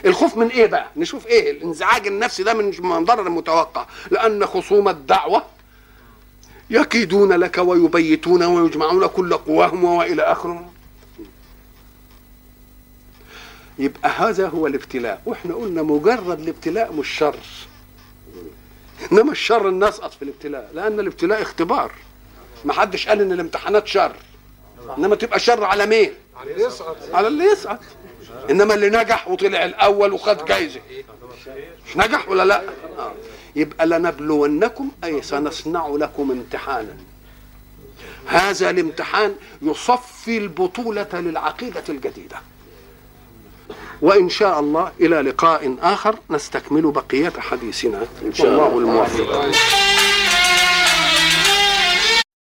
الخوف 0.05 0.37
من 0.37 0.47
إيه 0.47 0.65
بقى؟ 0.65 0.87
نشوف 0.97 1.27
إيه؟ 1.27 1.51
الانزعاج 1.51 2.07
النفسي 2.07 2.43
ده 2.43 2.53
من 2.53 2.71
من 2.81 3.05
ضرر 3.05 3.27
المتوقع 3.27 3.85
لأن 4.11 4.45
خصوم 4.45 4.89
الدعوة 4.89 5.43
يكيدون 6.69 7.33
لك 7.33 7.57
ويبيتون 7.57 8.43
ويجمعون 8.43 9.07
كل 9.07 9.33
قواهم 9.33 9.83
وإلى 9.83 10.21
آخره. 10.21 10.71
يبقى 13.79 14.09
هذا 14.09 14.47
هو 14.47 14.67
الابتلاء. 14.67 15.21
وإحنا 15.25 15.55
قلنا 15.55 15.81
مجرد 15.81 16.39
الابتلاء 16.39 16.93
مش 16.93 17.07
شر. 17.09 17.35
إنما 19.11 19.31
الشر 19.31 19.69
الناس 19.69 20.01
في 20.01 20.21
الابتلاء. 20.21 20.71
لأن 20.73 20.99
الابتلاء 20.99 21.41
اختبار. 21.41 21.91
ما 22.65 22.73
حدش 22.73 23.07
قال 23.07 23.21
إن 23.21 23.31
الامتحانات 23.31 23.87
شر. 23.87 24.15
إنما 24.97 25.15
تبقى 25.15 25.39
شر 25.39 25.63
على 25.63 25.85
مين؟ 25.85 26.13
على 26.37 26.51
يسقط. 26.63 26.97
على 27.13 27.27
اللي 27.27 27.45
يسقط. 27.45 27.79
إنما 28.49 28.73
اللي 28.73 28.89
نجح 28.89 29.27
وطلع 29.27 29.65
الأول 29.65 30.13
وخد 30.13 30.45
جايزة. 30.45 30.79
مش 31.87 31.97
نجح 31.97 32.29
ولا 32.29 32.45
لا؟ 32.45 32.63
آه. 32.99 33.13
يبقى 33.55 33.87
لنبلونكم 33.87 34.91
أي 35.03 35.21
سنصنع 35.21 35.87
لكم 35.87 36.31
امتحانا. 36.31 36.97
هذا 38.25 38.69
الامتحان 38.69 39.35
يصفي 39.61 40.37
البطولة 40.37 41.07
للعقيدة 41.13 41.83
الجديدة. 41.89 42.37
وإن 44.01 44.29
شاء 44.29 44.59
الله 44.59 44.91
إلى 44.99 45.21
لقاء 45.21 45.75
آخر 45.81 46.15
نستكمل 46.29 46.91
بقية 46.91 47.33
حديثنا. 47.39 48.05
إن 48.25 48.33
شاء 48.33 48.47
الله. 48.47 48.67
الله 48.67 48.77
الموفق. 48.79 49.51